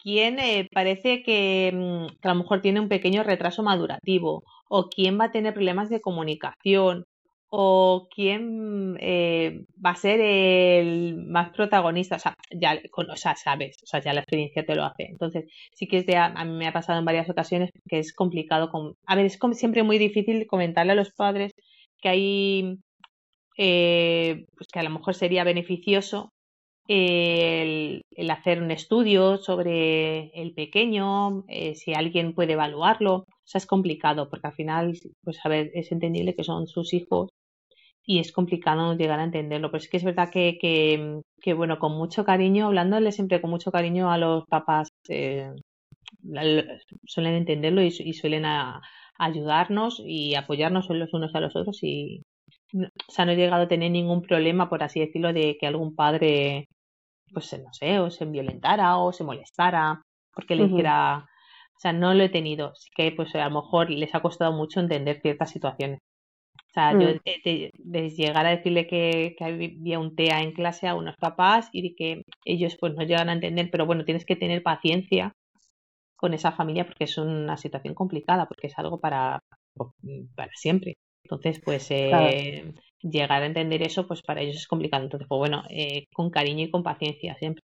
[0.02, 4.90] quién eh, parece que, mm, que a lo mejor tiene un pequeño retraso madurativo, o
[4.90, 7.06] quién va a tener problemas de comunicación,
[7.50, 12.18] o quién eh, va a ser el más protagonista.
[12.18, 15.06] O sea, ya o sea, sabes, o sea, ya la experiencia te lo hace.
[15.06, 18.14] Entonces, sí que es de, a, mí me ha pasado en varias ocasiones que es
[18.14, 18.70] complicado.
[18.72, 21.52] Con, a ver, es como siempre muy difícil comentarle a los padres
[22.02, 22.78] que hay,
[23.58, 26.32] eh, pues que a lo mejor sería beneficioso
[26.88, 33.26] el, el hacer un estudio sobre el pequeño, eh, si alguien puede evaluarlo.
[33.48, 34.94] O sea, es complicado porque al final,
[35.24, 37.30] pues a ver, es entendible que son sus hijos
[38.06, 39.72] y es complicado llegar a entenderlo.
[39.72, 43.52] Pero sí que es verdad que, que, que, bueno, con mucho cariño, hablándole siempre con
[43.52, 45.52] mucho cariño a los papás, eh,
[47.06, 48.82] suelen entenderlo y, y suelen a-
[49.20, 52.22] ayudarnos y apoyarnos los unos a los otros y
[52.76, 55.96] o sea, no he llegado a tener ningún problema, por así decirlo, de que algún
[55.96, 56.68] padre,
[57.34, 60.02] pues no sé, o se violentara o se molestara
[60.34, 61.28] porque le dijera,
[61.78, 62.74] o sea, no lo he tenido.
[62.76, 66.00] Sí que pues a lo mejor les ha costado mucho entender ciertas situaciones.
[66.72, 67.16] O sea, yo Mm.
[67.16, 71.16] de, de- de llegar a decirle que, que había un TEA en clase a unos
[71.18, 74.64] papás y de que ellos pues no llegan a entender, pero bueno, tienes que tener
[74.64, 75.34] paciencia
[76.16, 79.40] con esa familia porque es una situación complicada, porque es algo para,
[80.36, 80.98] para siempre.
[81.24, 82.32] Entonces, pues Claro.
[82.32, 85.04] eh, llegar a entender eso, pues para ellos es complicado.
[85.04, 87.64] Entonces, pues bueno, eh, con cariño y con paciencia siempre.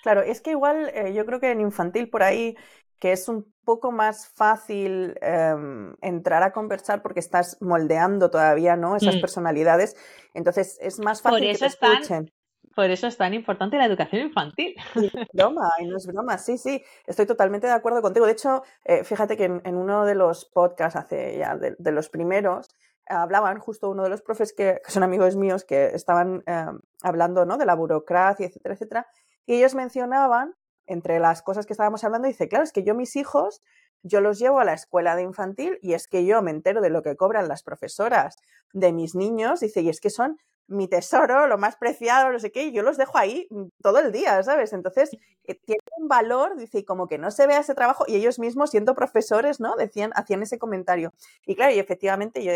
[0.00, 2.56] Claro, es que igual eh, yo creo que en infantil por ahí
[3.02, 8.94] que es un poco más fácil em, entrar a conversar porque estás moldeando todavía, ¿no?
[8.94, 9.20] Esas Mm.
[9.20, 9.96] personalidades.
[10.34, 12.30] Entonces es más Por fácil que te escuchen.
[12.76, 14.76] por eso es tan importante la educación infantil.
[14.94, 18.24] Y no es broma, y no es broma, sí, sí, estoy totalmente de acuerdo contigo.
[18.24, 21.90] De hecho, eh, fíjate que en, en uno de los podcasts, hace ya de, de
[21.92, 22.68] los primeros,
[23.08, 26.66] hablaban justo uno de los profes que, que son amigos míos que estaban eh,
[27.02, 27.58] hablando ¿no?
[27.58, 29.06] de la burocracia, etcétera, etcétera,
[29.44, 30.54] y ellos mencionaban,
[30.92, 33.62] entre las cosas que estábamos hablando, dice, claro, es que yo mis hijos
[34.02, 36.90] yo los llevo a la escuela de infantil y es que yo me entero de
[36.90, 38.36] lo que cobran las profesoras
[38.72, 40.38] de mis niños, dice, y es que son
[40.68, 43.98] mi tesoro, lo más preciado, no sé qué, y yo los dejo ahí mm, todo
[43.98, 44.72] el día, ¿sabes?
[44.72, 45.10] Entonces,
[45.44, 48.38] eh, tiene un valor, dice, y como que no se vea ese trabajo, y ellos
[48.38, 49.76] mismos, siendo profesores, ¿no?
[49.76, 51.12] Decían, hacían ese comentario.
[51.46, 52.52] Y claro, y efectivamente, yo,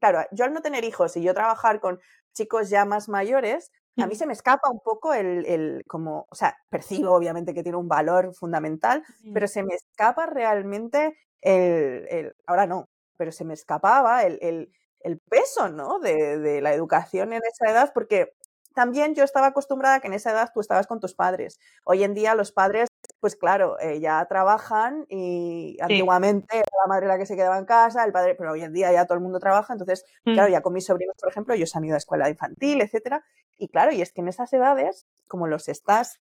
[0.00, 2.00] claro, yo al no tener hijos y yo trabajar con
[2.34, 6.34] chicos ya más mayores, a mí se me escapa un poco el, el, como, o
[6.34, 12.36] sea, percibo obviamente que tiene un valor fundamental, pero se me escapa realmente el, el,
[12.46, 15.98] ahora no, pero se me escapaba el, el, el peso, ¿no?
[15.98, 18.32] De, de, la educación en esa edad, porque
[18.74, 21.58] también yo estaba acostumbrada a que en esa edad tú estabas con tus padres.
[21.84, 22.88] Hoy en día los padres,
[23.18, 25.82] pues claro, eh, ya trabajan y sí.
[25.82, 28.72] antiguamente era la madre la que se quedaba en casa, el padre, pero hoy en
[28.72, 30.34] día ya todo el mundo trabaja, entonces, mm.
[30.34, 33.24] claro, ya con mis sobrinos, por ejemplo, ellos han ido a escuela infantil, etcétera,
[33.58, 36.20] y claro, y es que en esas edades, como los estás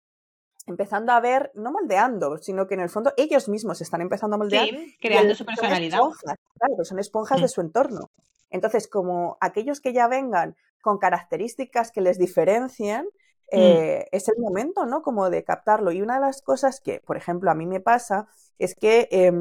[0.66, 4.38] empezando a ver, no moldeando, sino que en el fondo ellos mismos están empezando a
[4.38, 4.66] moldear.
[4.66, 5.98] Sí, creando su personalidad.
[5.98, 7.42] Son esponjas, claro, son esponjas mm.
[7.42, 8.10] de su entorno.
[8.50, 13.08] Entonces, como aquellos que ya vengan con características que les diferencien, mm.
[13.52, 15.02] eh, es el momento, ¿no?
[15.02, 15.92] Como de captarlo.
[15.92, 18.26] Y una de las cosas que, por ejemplo, a mí me pasa
[18.58, 19.32] es que eh,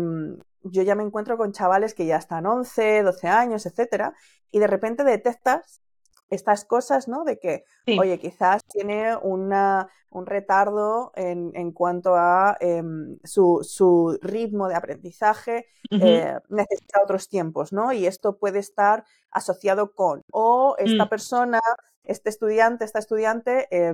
[0.64, 4.14] yo ya me encuentro con chavales que ya están 11, 12 años, etcétera,
[4.52, 5.82] y de repente detectas
[6.30, 7.24] estas cosas, ¿no?
[7.24, 7.98] De que, sí.
[8.00, 12.84] oye, quizás tiene una, un retardo en, en cuanto a eh,
[13.24, 16.04] su, su, ritmo de aprendizaje, uh -huh.
[16.04, 17.92] eh, necesita otros tiempos, ¿no?
[17.94, 21.10] Y esto puede estar asociado con, o esta mm.
[21.10, 21.60] persona,
[22.04, 23.94] este estudiante, esta estudiante, eh,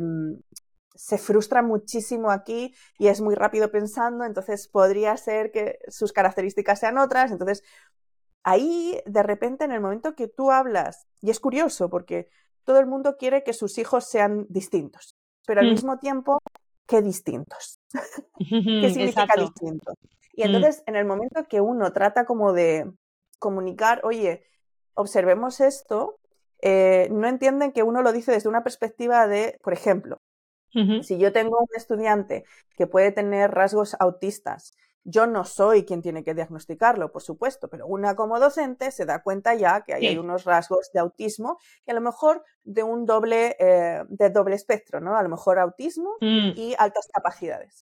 [0.99, 6.79] se frustra muchísimo aquí y es muy rápido pensando, entonces podría ser que sus características
[6.79, 7.63] sean otras, entonces
[8.43, 12.29] ahí de repente en el momento que tú hablas, y es curioso porque
[12.63, 15.15] todo el mundo quiere que sus hijos sean distintos,
[15.45, 15.71] pero al mm.
[15.71, 16.39] mismo tiempo,
[16.87, 17.79] ¿qué distintos?
[18.37, 19.41] ¿Qué significa Exacto.
[19.41, 19.93] distinto?
[20.33, 20.45] Y mm.
[20.45, 20.89] entonces mm.
[20.89, 22.91] en el momento que uno trata como de
[23.39, 24.43] comunicar, oye,
[24.93, 26.19] observemos esto,
[26.61, 30.17] eh, no entienden que uno lo dice desde una perspectiva de, por ejemplo,
[30.75, 31.03] uh -huh.
[31.03, 32.43] si yo tengo un estudiante
[32.75, 34.73] que puede tener rasgos autistas
[35.03, 39.23] yo no soy quien tiene que diagnosticarlo, por supuesto, pero una como docente se da
[39.23, 40.07] cuenta ya que hay, sí.
[40.07, 44.55] hay unos rasgos de autismo y a lo mejor de un doble, eh, de doble
[44.55, 45.15] espectro, ¿no?
[45.17, 46.51] A lo mejor autismo mm.
[46.55, 47.85] y altas capacidades.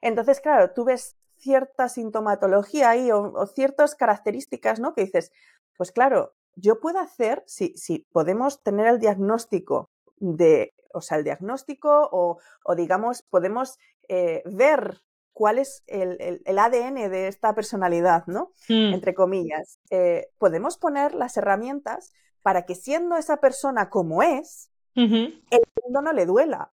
[0.00, 4.94] Entonces, claro, tú ves cierta sintomatología ahí o, o, ciertas características, ¿no?
[4.94, 5.32] Que dices,
[5.76, 11.24] pues claro, yo puedo hacer, si, si podemos tener el diagnóstico de, o sea, el
[11.24, 13.78] diagnóstico o, o digamos, podemos
[14.08, 15.02] eh, ver
[15.42, 18.52] cuál es el, el, el, ADN de esta personalidad, ¿no?
[18.68, 18.94] Mm.
[18.94, 19.80] Entre comillas.
[19.90, 22.12] Eh, podemos poner las herramientas
[22.42, 25.42] para que siendo esa persona como es, uh -huh.
[25.50, 26.70] el mundo no le duela.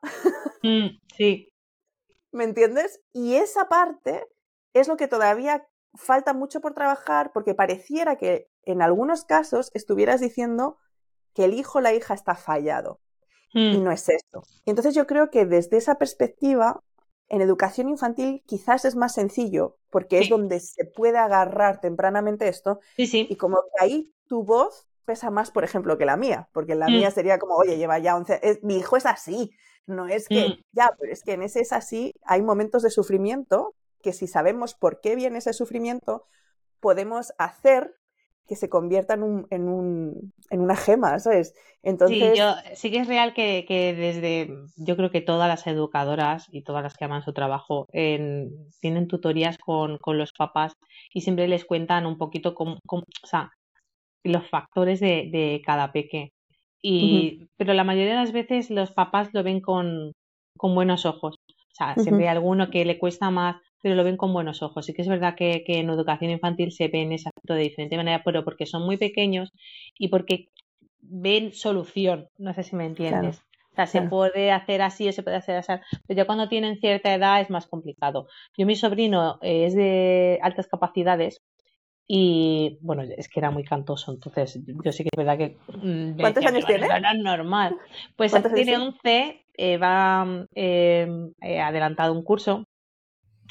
[0.63, 1.51] Mm, sí.
[2.33, 3.01] ¿Me entiendes?
[3.13, 4.27] Y esa parte
[4.75, 10.21] es lo que todavía falta mucho por trabajar porque pareciera que en algunos casos estuvieras
[10.21, 10.77] diciendo
[11.33, 13.01] que el hijo o la hija está fallado.
[13.55, 13.77] Mm.
[13.77, 14.43] Y no es esto.
[14.67, 16.83] Entonces yo creo que desde esa perspectiva
[17.29, 20.25] en educación infantil quizás es más sencillo, porque sí.
[20.25, 22.81] es donde se puede agarrar tempranamente esto.
[22.97, 23.27] Sí, sí.
[23.29, 26.87] Y como que ahí tu voz pesa más, por ejemplo, que la mía, porque la
[26.87, 26.93] mm.
[26.93, 29.53] mía sería como, oye, lleva ya 11, es, mi hijo es así,
[29.87, 30.63] no es que, mm.
[30.73, 34.75] ya, pero es que en ese es así, hay momentos de sufrimiento que si sabemos
[34.75, 36.27] por qué viene ese sufrimiento,
[36.81, 37.97] podemos hacer
[38.49, 41.55] que se convierta en, un, en, un, en una gema, ¿sabes?
[41.83, 42.33] Entonces...
[42.33, 46.49] Sí, yo, sí que es real que, que, desde, yo creo que todas las educadoras
[46.51, 50.73] y todas las que aman su trabajo en, tienen tutorías con, con, los papás
[51.13, 53.53] y siempre les cuentan un poquito cómo, cómo o sea,
[54.25, 56.33] los factores de, de cada peque.
[56.81, 57.49] Y, uh -huh.
[57.59, 60.13] Pero la mayoría de las veces los papás lo ven con,
[60.57, 61.37] con buenos ojos.
[61.49, 62.31] O sea, siempre uh -huh.
[62.31, 64.87] hay alguno que le cuesta más pero lo ven con buenos ojos.
[64.87, 67.63] Sí que es verdad que, que en educación infantil se ve en ese aspecto de
[67.63, 69.53] diferente manera, pero porque son muy pequeños
[69.99, 70.49] y porque
[71.01, 72.29] ven solución.
[72.39, 73.39] No sé si me entiendes.
[73.39, 73.49] Claro.
[73.73, 75.73] O sea, se puede hacer así o se puede hacer así,
[76.07, 78.27] pero ya cuando tienen cierta edad es más complicado.
[78.57, 81.43] Yo, mi sobrino eh, es de altas capacidades
[82.09, 85.59] y bueno, es que era muy cantoso, entonces yo sí que es verdad que.
[85.81, 86.89] Mmm, ¿Cuántos años tiene?
[87.23, 87.77] Normal.
[88.17, 92.67] Pues tiene 11, eh, va eh, adelantado un curso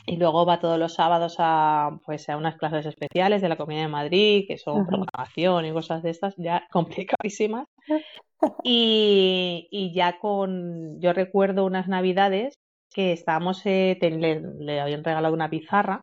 [0.08, 3.84] y luego va todos los sábados a pues a unas clases especiales de la Comunidad
[3.84, 7.68] de Madrid que son programación y cosas de estas ya complicadísimas
[8.64, 12.55] y, y, ya con yo recuerdo unas navidades
[12.93, 16.01] que estábamos eh, le, le, habían regalado una pizarra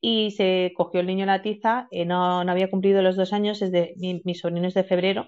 [0.00, 3.58] y se cogió el niño la tiza eh, no, no había cumplido los dos años
[3.58, 5.26] desde mi, mi sobrino es de febrero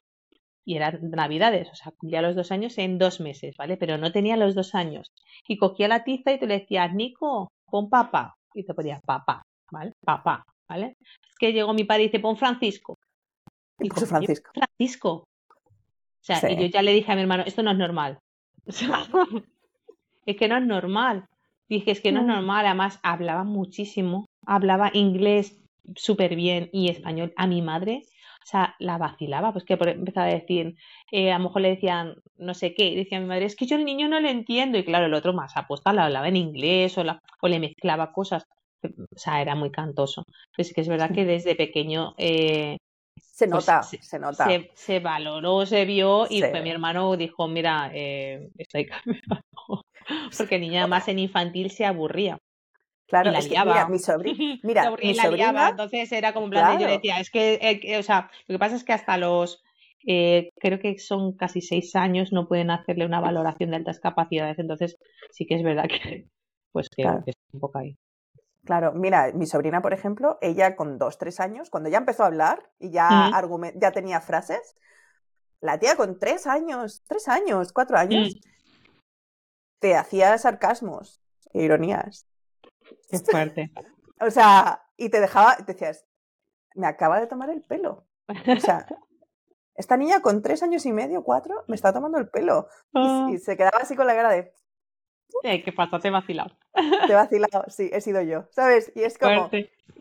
[0.64, 3.76] y eran navidades, o sea, cumplía los dos años en dos meses, ¿vale?
[3.78, 5.11] Pero no tenía los dos años.
[5.49, 8.35] Y cogía la tiza y tú le decías, Nico, pon papá.
[8.55, 9.43] Y te ponías papá.
[9.71, 9.93] ¿vale?
[10.05, 10.97] Papá, ¿vale?
[11.01, 12.99] Es que llegó mi padre y dice, pon Francisco.
[13.79, 14.51] Y puso Francisco.
[14.55, 15.11] Francisco.
[15.12, 18.18] O sea, y yo ya le dije a mi hermano, esto no es normal.
[18.66, 19.05] O sea,
[20.27, 21.27] es que no es normal.
[21.68, 22.66] Dije, es que no es normal.
[22.66, 24.27] Además, hablaba muchísimo.
[24.47, 25.59] Hablaba inglés
[25.97, 27.33] súper bien y español.
[27.37, 28.03] A mi madre,
[28.43, 29.53] o sea, la vacilaba.
[29.53, 30.76] Pues que empezaba a decir,
[31.12, 32.86] eh, a lo mejor le decían no sé qué.
[32.86, 34.78] Y decía mi madre, es que yo el niño no le entiendo.
[34.78, 38.12] Y claro, el otro más apuesta, la hablaba en inglés o, la, o le mezclaba
[38.12, 38.45] cosas.
[38.82, 40.24] O sea, era muy cantoso.
[40.57, 42.78] Pues que es verdad que desde pequeño eh,
[43.16, 44.49] se pues nota, se, nota.
[44.74, 49.43] Se, valoró, se vio y mi hermano dijo, mira, eh, estoy cambiando.
[50.38, 52.38] Porque niña más en infantil se aburría.
[53.11, 56.85] Claro, es que, mira, mi sobrina, mira, mi sobrina, entonces era como un plan de,
[56.85, 59.65] yo decía, es eh, que, o sea, lo que pasa es que hasta los,
[60.07, 64.61] eh, creo que son casi seis años, no pueden hacerle una valoración de altas capacidades,
[64.61, 64.97] entonces
[65.33, 66.29] sí que es verdad que,
[66.71, 67.99] pues que, es un poco ahí.
[68.65, 72.27] Claro, mira, mi sobrina, por ejemplo, ella con dos, tres años, cuando ya empezó a
[72.27, 73.33] hablar y ya,
[73.75, 74.77] ya tenía frases,
[75.61, 78.41] la tía con tres años, tres años, cuatro años, mm.
[79.81, 81.21] te hacía sarcasmos
[81.53, 82.30] e ironías.
[83.11, 83.72] Qué fuerte.
[84.20, 86.07] o sea, y te dejaba, te decías,
[86.74, 88.07] me acaba de tomar el pelo.
[88.28, 88.86] O sea,
[89.74, 92.68] esta niña con tres años y medio, cuatro, me está tomando el pelo.
[92.93, 93.28] y, ah.
[93.43, 94.53] se quedaba así con la cara de,
[95.43, 95.99] eh, ¿Qué pasa?
[95.99, 96.51] Te he vacilado.
[96.74, 98.93] Te he vacilado, sí, he sido yo, ¿sabes?
[98.95, 99.51] Y es como,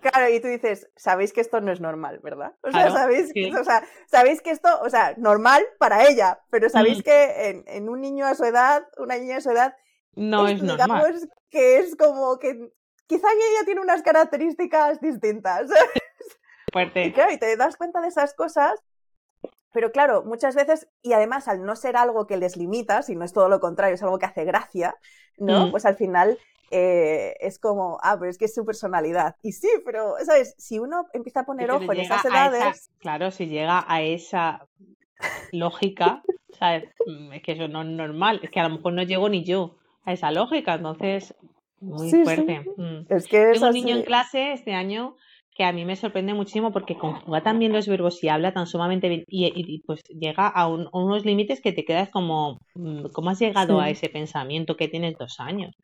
[0.02, 2.54] claro, y tú dices, sabéis que esto no es normal, ¿verdad?
[2.62, 7.04] O sea, sabéis, o sea, sabéis que esto, o sea, normal para ella, pero sabéis
[7.04, 9.76] que en, un niño a su edad, una niña a su edad,
[10.16, 11.30] no es, digamos normal.
[11.50, 12.72] que es como que
[13.08, 15.70] quizá ella tiene unas características distintas.
[16.72, 17.06] Fuerte.
[17.06, 18.80] Y claro, y te das cuenta de esas cosas
[19.72, 23.24] pero claro, muchas veces, y además al no ser algo que les limita, si no
[23.24, 24.96] es todo lo contrario, es algo que hace gracia,
[25.38, 25.68] ¿no?
[25.68, 25.72] Mm.
[25.72, 26.40] Pues al final
[26.72, 29.36] eh, es como, ah, pero es que es su personalidad.
[29.44, 30.56] Y sí, pero, ¿sabes?
[30.58, 32.90] Si uno empieza a poner ojo en esas edades.
[32.98, 34.68] claro, si llega a esa
[35.52, 36.24] lógica,
[36.58, 36.90] ¿sabes?
[37.06, 39.44] Mm, es que eso no es normal, es que a lo mejor no llego ni
[39.44, 39.78] yo
[40.10, 41.36] a esa lógica, entonces,
[41.80, 42.66] muy fuerte.
[42.78, 43.06] Mm.
[43.10, 45.16] Es que Tengo un niño en clase este año
[45.56, 48.66] que a mí me sorprende muchísimo porque conjuga tan bien los verbos y habla tan
[48.66, 53.40] sumamente bien y, pues llega a, unos límites que te quedas como, mm, ¿cómo has
[53.40, 55.76] llegado a ese pensamiento que tienes dos años?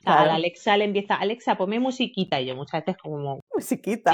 [0.00, 3.40] O sea, a la Alexa le empieza, Alexa, ponme musiquita y yo muchas veces como...
[3.54, 4.12] Musiquita.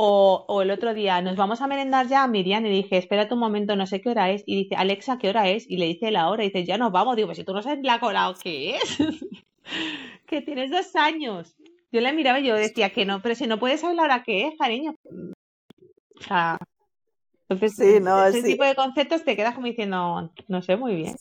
[0.00, 3.40] O, o, el otro día, nos vamos a merendar ya, Miriam, y dije, espérate un
[3.40, 4.44] momento, no sé qué hora es.
[4.46, 5.68] Y dice, Alexa, ¿qué hora es?
[5.68, 7.16] Y le dice la hora, y dice, ya nos vamos.
[7.16, 8.98] Digo, pues si tú no sabes la hora, ¿qué es?
[10.26, 11.56] que tienes dos años.
[11.90, 14.46] Yo la miraba y yo decía que no, pero si no puedes hablar a qué
[14.46, 14.94] es, cariño.
[15.04, 16.58] O sea,
[17.48, 21.16] entonces, sí, no, ese tipo de conceptos te quedas como diciendo, no sé, muy bien.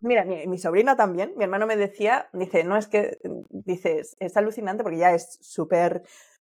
[0.00, 3.18] Mira, mi, mi, sobrina también, mi hermano me decía, dice, no, es que,
[3.50, 6.02] dices, es alucinante porque ya es súper,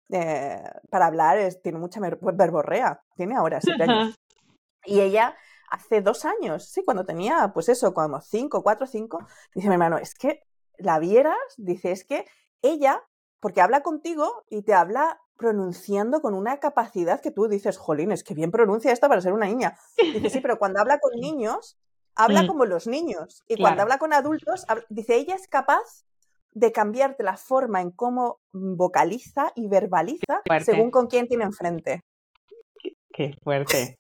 [0.10, 4.20] eh, para hablar, es, tiene mucha verborrea, tiene ahora siete años.
[4.86, 5.36] y ella,
[5.70, 9.26] hace dos años, sí, cuando tenía, pues eso, como cinco, cuatro, cinco,
[9.56, 10.44] dice mi hermano, es que
[10.78, 12.26] la vieras, dice, es que
[12.62, 13.02] ella
[13.44, 18.24] porque habla contigo y te habla pronunciando con una capacidad que tú dices, jolín, es
[18.24, 19.78] que bien pronuncia esta para ser una niña.
[19.98, 21.78] Dice, sí, pero cuando habla con niños,
[22.16, 22.48] habla mm.
[22.48, 23.44] como los niños.
[23.50, 26.06] Y cuando habla con adultos, dice, ella es capaz
[26.54, 32.02] de cambiarte la forma en cómo vocaliza y verbaliza según con quién tiene enfrente.
[33.12, 33.98] Qué fuerte.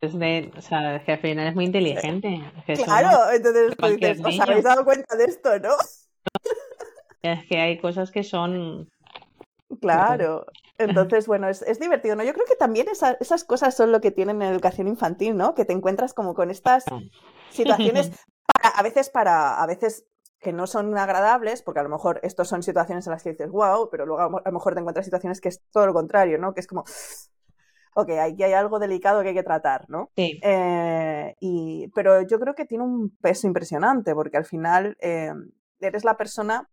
[0.00, 2.40] Es o sea, que al final es muy inteligente.
[2.84, 5.70] claro, entonces dices, os habéis dado cuenta de esto, ¿no?
[7.22, 8.88] Es que hay cosas que son...
[9.80, 10.46] Claro.
[10.78, 12.22] Entonces, bueno, es, divertido, ¿no?
[12.22, 15.54] Yo creo que también esas cosas son lo que tienen en educación infantil, ¿no?
[15.54, 16.84] Que te encuentras como con estas
[17.50, 18.12] situaciones,
[18.62, 20.04] a veces para, a veces
[20.40, 23.50] que no son agradables, porque a lo mejor estas son situaciones en las que dices,
[23.50, 26.54] wow, pero luego a lo mejor te encuentras situaciones que es todo lo contrario, ¿no?
[26.54, 26.84] Que es como,
[27.94, 30.10] ok, aquí hay algo delicado que hay que tratar, ¿no?
[30.14, 30.38] Sí.
[30.42, 35.32] Eh, y, pero yo creo que tiene un peso impresionante, porque al final eh,
[35.80, 36.68] eres la persona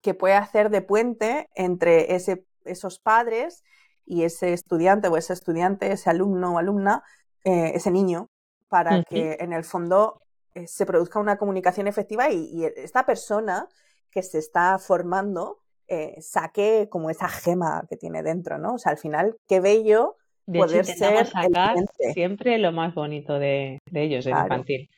[0.00, 3.62] que puede hacer de puente entre ese, esos padres
[4.06, 7.02] y ese estudiante o ese estudiante, ese alumno o alumna,
[7.44, 8.30] eh, ese niño,
[8.68, 10.22] para que en el fondo
[10.54, 13.68] eh, se produzca una comunicación efectiva y, esta persona
[14.10, 18.74] que se está formando eh, saque como esa gema que tiene dentro, ¿no?
[18.74, 21.76] O sea, al final, qué bello poder ser sacar
[22.12, 24.90] siempre lo más bonito de, ellos, en infantil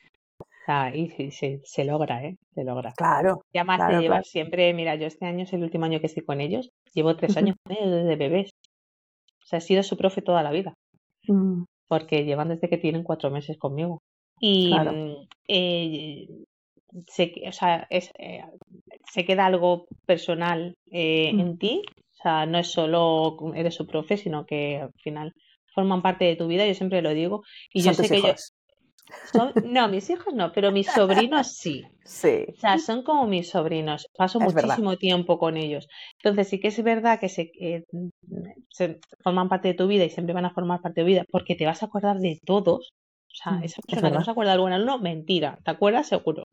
[0.95, 2.37] y sí, se, logra, ¿eh?
[2.55, 2.93] Se logra.
[2.93, 3.45] Claro.
[3.53, 6.25] Y además te llevas siempre, mira, yo este año es el último año que estoy
[6.25, 8.51] con ellos, llevo tres años con ellos desde bebés.
[9.43, 10.75] O sea, he sido su profe toda la vida.
[11.27, 11.65] Mm.
[11.89, 14.01] Porque llevan desde que tienen cuatro meses conmigo.
[14.45, 16.27] Y mm, eh,
[17.07, 18.43] se, o sea, es, eh,
[19.09, 21.83] se queda algo personal eh, en ti.
[21.97, 25.33] O sea, no es solo eres su profe, sino que al final
[25.75, 27.43] forman parte de tu vida, yo siempre lo digo.
[27.73, 28.53] Y yo sé que ellos
[29.65, 31.83] no, mis hijos no, pero mis sobrinos sí.
[32.05, 32.47] Sí.
[32.49, 34.09] O sea, son como mis sobrinos.
[34.17, 35.87] Paso muchísimo tiempo con ellos.
[36.19, 37.53] Entonces sí que es verdad que se,
[39.23, 41.55] forman parte de tu vida y siempre van a formar parte de tu vida porque
[41.55, 42.93] te vas a acordar de todos.
[43.33, 45.59] O sea, mm, esa persona que no se acuerda de algún alumno, mentira.
[45.65, 46.09] ¿Te acuerdas?
[46.09, 46.45] Seguro.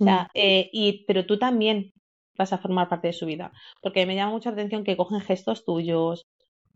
[0.00, 0.28] O sea, mm.
[0.34, 1.92] eh, y, pero tú también
[2.36, 3.52] vas a formar parte de su vida.
[3.82, 6.26] Porque me llama mucha atención que cogen gestos tuyos,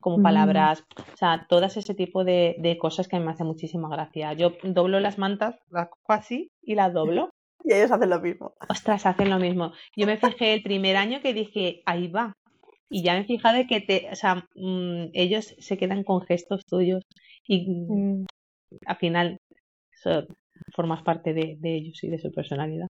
[0.04, 4.34] como palabras, o sea, todas ese tipo de, de, cosas que me hace muchísima gracia.
[4.34, 7.30] Yo doblo las mantas, las cojo así y las doblo.
[7.66, 8.52] Y ellos hacen lo mismo.
[8.68, 9.72] Ostras, hacen lo mismo.
[9.96, 12.34] Yo me fijé el primer año que dije, ahí va.
[12.90, 16.66] Y ya me he fijado que te, o sea, mm, ellos se quedan con gestos
[16.66, 17.02] tuyos
[17.46, 18.26] y mm.
[18.86, 19.38] Al final
[20.74, 22.88] formas parte de, de ellos y de su personalidad.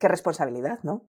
[0.00, 1.06] Qué responsabilidad, ¿no?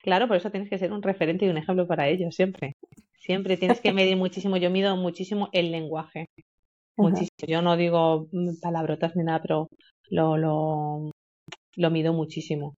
[0.00, 2.76] Claro, por eso tienes que ser un referente y un ejemplo para ellos, siempre.
[3.18, 4.56] Siempre tienes que medir muchísimo.
[4.56, 6.26] Yo mido muchísimo el lenguaje.
[6.96, 7.46] Muchísimo.
[7.46, 8.28] Yo no digo
[8.62, 9.68] palabrotas ni nada, pero
[10.08, 11.10] lo, lo,
[11.76, 12.74] lo mido muchísimo.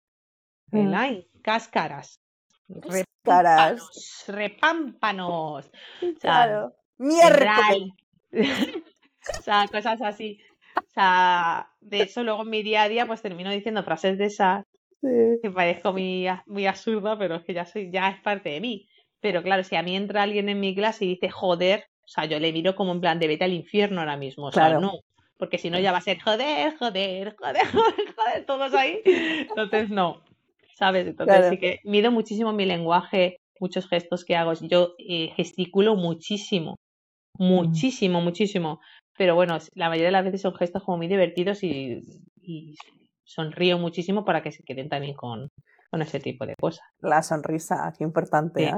[0.73, 2.19] Ay, cáscaras.
[2.69, 4.25] Repámpanos.
[4.29, 5.71] Repámpanos.
[6.21, 6.75] claro.
[6.99, 7.93] Miércoles.
[9.39, 10.39] o sea, cosas así.
[10.77, 14.27] O sea, de eso luego en mi día a día pues termino diciendo frases de
[14.27, 14.65] esas
[15.01, 18.89] que parezco muy, muy absurda, pero es que ya soy, ya es parte de mí.
[19.21, 22.25] Pero claro, si a mí entra alguien en mi clase y dice joder, o sea,
[22.25, 24.47] yo le miro como en plan de vete al infierno ahora mismo.
[24.47, 25.01] O sea, no.
[25.37, 29.01] Porque si no ya va a ser joder, joder, joder, joder, joder, todos ahí.
[29.05, 30.23] Entonces no.
[30.75, 31.07] ¿Sabes?
[31.07, 34.53] Entonces sí que mido muchísimo mi lenguaje, muchos gestos que hago.
[34.55, 36.77] Yo eh, gesticulo muchísimo.
[37.39, 37.45] Mm.
[37.45, 38.81] Muchísimo, muchísimo.
[39.21, 42.75] Pero bueno, la mayoría de las veces son gestos como muy divertidos y
[43.23, 45.51] sonrío muchísimo para que se queden también con,
[45.91, 46.87] con ese tipo de cosas.
[47.01, 48.65] La sonrisa, qué importante.
[48.65, 48.73] ¿eh?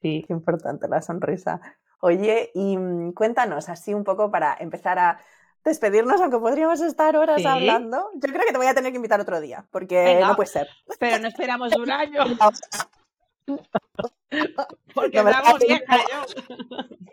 [0.00, 1.60] Sí, Qué importante la sonrisa.
[1.98, 5.18] Oye, y mm, cuéntanos así un poco para empezar a
[5.64, 8.08] despedirnos, aunque podríamos estar horas hablando.
[8.14, 10.68] Yo creo que te voy a tener que invitar otro día, porque no puede ser.
[11.00, 12.20] Pero no esperamos un año.
[14.94, 15.22] porque
[15.66, 16.26] vieja yo.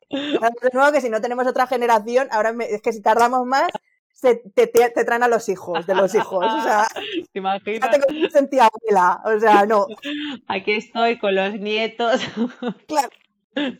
[0.10, 3.70] De nuevo que si no tenemos otra generación, ahora es que si tardamos más,
[4.14, 6.46] se, te, te, traen a los hijos, de los hijos.
[6.46, 6.88] O sea,
[7.34, 7.90] ¿Te imaginas?
[7.92, 9.88] Ya tengo sentía abuela, o sea, no.
[10.48, 12.22] Aquí estoy con los nietos.
[12.88, 13.10] Claro.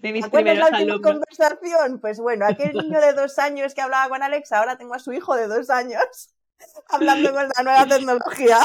[0.02, 2.00] De mis primeros la conversación?
[2.02, 5.14] Pues bueno, aquel niño de dos años que hablaba con Alexa, ahora tengo a su
[5.14, 6.34] hijo de dos años
[6.90, 8.58] hablando con la nueva tecnología.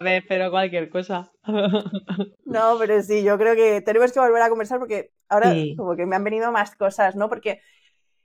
[0.00, 1.30] Ver, pero cualquier cosa.
[2.46, 6.04] No, pero sí, yo creo que tenemos que volver a conversar porque ahora como que
[6.04, 7.28] me han venido más cosas, ¿no?
[7.28, 7.60] Porque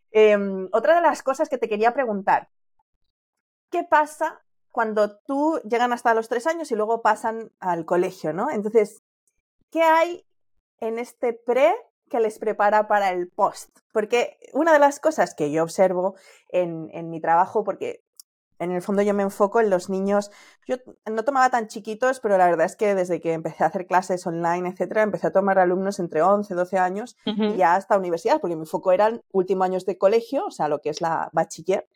[0.09, 2.49] em, otra de las cosas que te quería preguntar,
[3.69, 8.49] ¿qué pasa cuando tú llegan hasta los tres años y luego pasan al colegio, ¿no?
[8.49, 9.03] Entonces,
[9.69, 10.25] ¿qué hay
[10.79, 11.75] en este pre
[12.09, 13.77] que les prepara para el post?
[13.91, 16.15] Porque una de las cosas que yo observo
[16.49, 18.04] en, en mi trabajo, porque
[18.59, 20.31] en el fondo yo me enfoco en los niños,
[20.67, 20.77] yo
[21.09, 24.25] no tomaba tan chiquitos, pero la verdad es que desde que empecé a hacer clases
[24.25, 28.55] online, etcétera, empecé a tomar alumnos entre 11, 12 años y ya hasta universidad, porque
[28.55, 31.87] mi foco eran últimos años de colegio, o sea, lo que es la bachiller,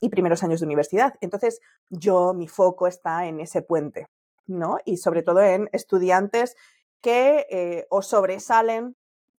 [0.00, 1.14] y primeros años de universidad.
[1.20, 4.08] Entonces, yo, mi foco está en ese puente,
[4.46, 4.78] ¿no?
[4.84, 6.56] Y sobre todo en estudiantes
[7.00, 8.96] que eh, o sobresalen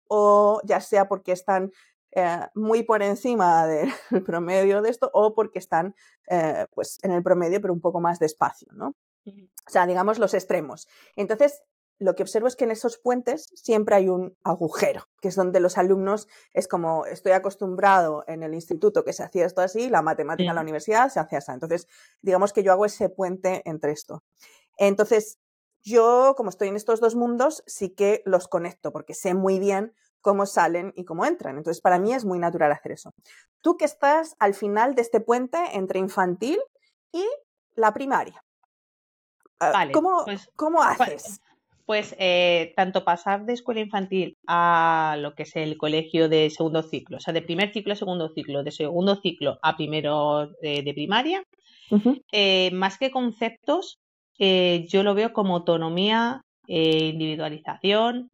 [0.09, 1.73] o ya sea porque están
[2.15, 3.91] eh, muy por encima del
[4.27, 5.95] promedio de esto o porque están
[6.29, 8.95] eh, pues en el promedio pero un poco más despacio, ¿no?
[9.25, 10.89] O sea, digamos los extremos.
[11.15, 11.63] Entonces,
[12.03, 15.61] lo que observo es que en esos puentes siempre hay un agujero, que es donde
[15.61, 20.03] los alumnos es como estoy acostumbrado en el instituto que se hacía esto así, la
[20.03, 21.53] matemática en la universidad se hacía así.
[21.53, 21.87] Entonces,
[22.21, 24.25] digamos que yo hago ese puente entre esto.
[24.77, 25.39] Entonces,
[25.85, 29.95] yo, como estoy en estos dos mundos, sí que los conecto porque sé muy bien
[30.23, 31.59] cómo salen y cómo entran.
[31.59, 33.13] Entonces, para mí es muy natural hacer eso.
[33.61, 36.59] Tú que estás al final de este puente entre infantil
[37.13, 37.27] y
[37.75, 38.43] la primaria.
[39.61, 41.41] Ah, ¿Cómo, pues, ¿Cómo, pues, haces?
[41.87, 46.83] pues eh, tanto pasar de escuela infantil a lo que es el colegio de segundo
[46.83, 50.91] ciclo, o sea, de primer ciclo a segundo ciclo, de segundo ciclo a primero de,
[50.95, 51.45] primaria,
[52.33, 54.01] eh, más que conceptos,
[54.39, 58.31] eh, yo lo veo como autonomía, individualización,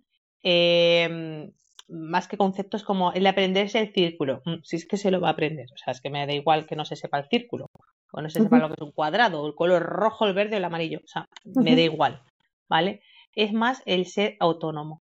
[1.88, 4.42] más que conceptos como el aprenderse el círculo.
[4.44, 6.32] Mm, si es que se lo va a aprender, o sea, es que me da
[6.32, 7.66] igual que no se sepa el círculo,
[8.12, 10.58] o no se sepa lo que es un cuadrado, el color rojo, el verde o
[10.58, 12.22] el amarillo, o sea, me da igual,
[12.68, 13.00] ¿vale?
[13.38, 15.00] es más el ser autónomo,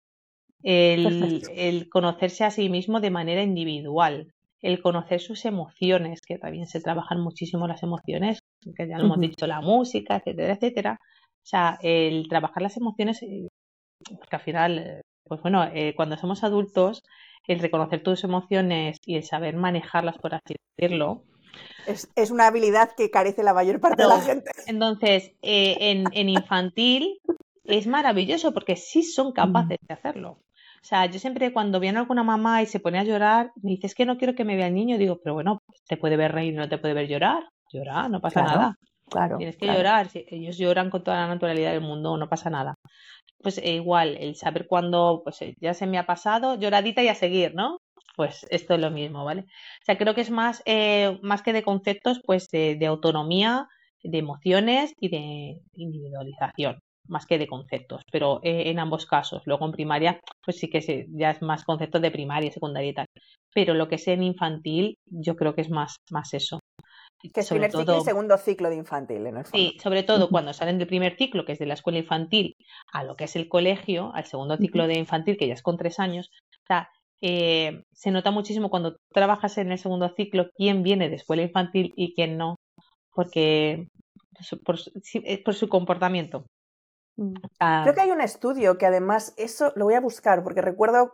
[0.62, 6.82] el, conocerse a sí mismo de manera individual, el conocer sus emociones, que también se
[6.82, 8.40] trabajan muchísimo las emociones,
[8.76, 10.98] que ya lo hemos dicho, la música, etcétera, etcétera.
[11.00, 13.48] O sea, el trabajar las emociones, eh,
[14.18, 17.04] porque al final pues bueno, eh, cuando somos adultos,
[17.46, 21.22] el reconocer tus emociones y el saber manejarlas, por así decirlo,
[21.86, 24.50] es, es, una habilidad que carece la mayor parte de la gente.
[24.66, 27.20] Entonces, eh, en, en, infantil
[27.64, 30.38] es maravilloso porque sí son capaces de hacerlo.
[30.80, 33.88] O sea, yo siempre cuando viene alguna mamá y se pone a llorar, me dice,
[33.88, 36.32] es que no quiero que me vea el niño, digo, pero bueno, te puede ver
[36.32, 37.48] reír, no te puede ver llorar.
[37.70, 38.78] Llorar, no pasa nada.
[39.10, 39.36] Claro.
[39.36, 39.78] Tienes que claro.
[39.78, 40.08] llorar.
[40.14, 42.74] Ellos lloran con toda la naturalidad del mundo, no pasa nada.
[43.42, 47.08] Pues eh, igual, el saber cuándo, pues eh, ya se me ha pasado, lloradita y
[47.08, 47.78] a seguir, ¿no?
[48.16, 49.42] Pues esto es lo mismo, ¿vale?
[49.42, 53.68] O sea, creo que es más, eh, más que de conceptos, pues de, de autonomía,
[54.02, 59.42] de emociones y de individualización más que de conceptos, pero eh, en ambos casos.
[59.46, 62.94] Luego en primaria, pues sí que se, ya es más conceptos de primaria, secundaria y
[62.94, 63.06] tal.
[63.54, 66.60] Pero lo que es en infantil, yo creo que es más, más eso.
[67.20, 69.58] Que es primer ciclo y segundo ciclo de infantil, en el fondo.
[69.58, 72.56] Sí, sobre todo cuando salen del primer ciclo, que es de la escuela infantil,
[72.92, 75.76] a lo que es el colegio, al segundo ciclo de infantil, que ya es con
[75.76, 76.30] tres años.
[76.62, 76.90] O sea,
[77.20, 81.92] eh, se nota muchísimo cuando trabajas en el segundo ciclo quién viene de escuela infantil
[81.96, 82.54] y quién no,
[83.12, 83.88] porque
[84.64, 86.46] por, por, por su comportamiento.
[87.58, 87.80] Ah.
[87.82, 91.10] Creo que hay un estudio que además, eso lo voy a buscar, porque recuerdo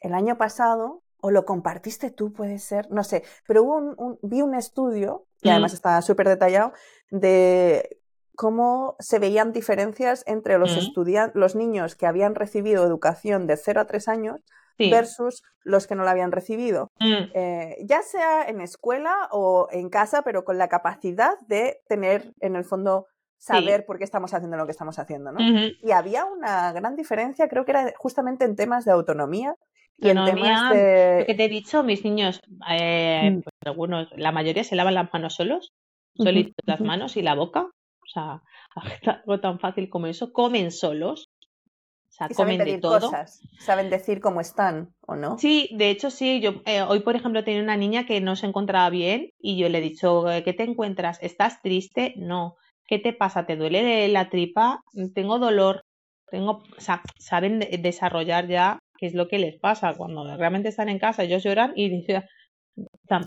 [0.00, 4.18] el año pasado, o lo compartiste tú, puede ser, no sé, pero hubo un, un,
[4.22, 5.74] vi un estudio, y además mm.
[5.74, 6.72] está súper detallado,
[7.10, 7.98] de
[8.36, 11.30] cómo se veían diferencias entre los mm.
[11.34, 14.36] los niños que habían recibido educación de 0 a 3 años
[14.78, 14.88] sí.
[14.88, 16.92] versus los que no la habían recibido.
[17.00, 17.30] Mm.
[17.34, 22.54] Eh, ya sea en escuela o en casa, pero con la capacidad de tener en
[22.54, 23.06] el fondo
[23.36, 23.86] saber sí.
[23.88, 25.40] por qué estamos haciendo lo que estamos haciendo, ¿no?
[25.40, 29.56] Y había una gran diferencia, creo que era justamente en temas de autonomía
[29.98, 31.18] y autonomía, en temas de...
[31.20, 32.40] Lo que te he dicho, mis niños,
[32.70, 33.40] eh, Mm.
[33.42, 35.72] pues algunos, la mayoría se lavan las manos solos,
[36.14, 38.42] solitos las manos y la boca, o sea,
[39.24, 41.26] algo tan fácil como eso, comen solos,
[42.08, 43.00] o sea, Y saben comen de pedir todo.
[43.00, 45.38] cosas, saben decir cómo están o no.
[45.38, 48.46] Sí, de hecho sí, yo eh, hoy por ejemplo tenía una niña que no se
[48.46, 51.18] encontraba bien y yo le he dicho, eh, ¿qué te encuentras?
[51.22, 52.14] ¿Estás triste?
[52.16, 52.56] No.
[52.86, 53.44] ¿Qué te pasa?
[53.46, 54.80] ¿Te duele la tripa?
[55.14, 55.82] Tengo dolor.
[56.30, 60.68] Tengo, o sea, saben de- desarrollar ya qué es lo que les pasa cuando realmente
[60.68, 62.22] están en casa, ellos lloran y dicen,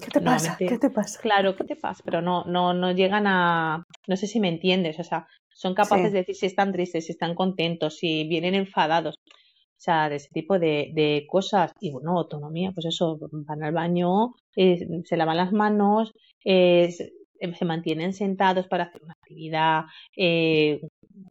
[0.01, 0.55] ¿Qué te pasa?
[0.59, 1.19] ¿Qué te pasa?
[1.21, 2.03] Claro, ¿qué te pasa?
[2.05, 6.07] Pero no, no, no llegan a, no sé si me entiendes, o sea, son capaces
[6.07, 6.13] Sí.
[6.13, 10.29] de decir si están tristes, si están contentos, si vienen enfadados, o sea, de ese
[10.31, 11.71] tipo de, de cosas.
[11.79, 16.13] Y bueno, autonomía, pues eso, van al baño, eh, se lavan las manos,
[16.45, 19.83] eh, se, eh, se mantienen sentados para hacer una actividad,
[20.15, 20.79] eh,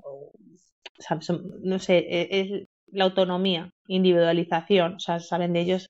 [0.02, 0.32] o
[0.98, 1.18] sea,
[1.62, 5.88] no sé, eh, es la autonomía, individualización, o sea, saben de ellos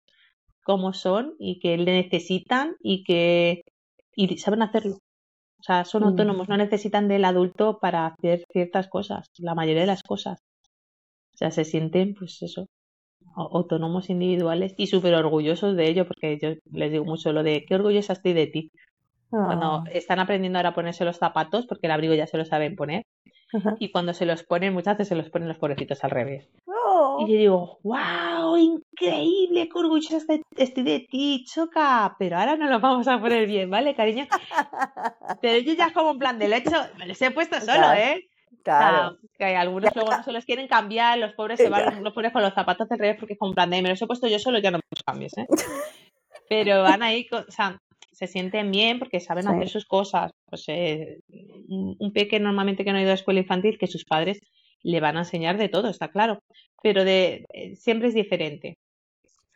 [0.64, 3.62] cómo son y que le necesitan y que
[4.16, 4.98] y saben hacerlo.
[5.60, 6.06] O sea, son Mm.
[6.08, 10.38] autónomos, no necesitan del adulto para hacer ciertas cosas, la mayoría de las cosas.
[11.34, 12.66] O sea, se sienten, pues eso,
[13.36, 17.64] au- autónomos individuales y súper orgullosos de ello, porque yo les digo mucho lo de
[17.66, 18.70] qué orgullosa estoy de ti.
[19.30, 22.44] Cuando Ah, están aprendiendo ahora a ponerse los zapatos, porque el abrigo ya se lo
[22.44, 23.04] saben poner,
[23.80, 26.48] y cuando se los ponen, muchas veces se los ponen los pobrecitos al revés.
[26.90, 32.68] Oh, Y yo digo, wow, increíble, qué orgullosa estoy de ti, choca, pero ahora no
[32.68, 34.26] lo vamos a poner bien, ¿vale, cariño?
[35.42, 37.72] Pero yo ya como en plan de lo he hecho, me los he puesto solo,
[37.72, 38.24] Claro, ¿eh?
[38.62, 39.16] Claro.
[39.38, 42.42] que algunos luego no se los quieren cambiar, los pobres se van, los pobres con
[42.42, 44.58] los zapatos al revés porque es como plan de, me los he puesto yo solo,
[44.58, 45.46] ya no me los cambies, ¿eh?
[46.48, 47.78] Pero van ahí, con- o sea,
[48.12, 49.50] se sienten bien porque saben Sí.
[49.50, 50.32] hacer sus cosas.
[50.48, 51.20] Pues eh,
[51.68, 54.40] un un peque normalmente que no ha ido a escuela infantil, que sus padres
[54.82, 56.40] le van a enseñar de todo, está claro.
[56.82, 58.78] Pero de eh, siempre es diferente.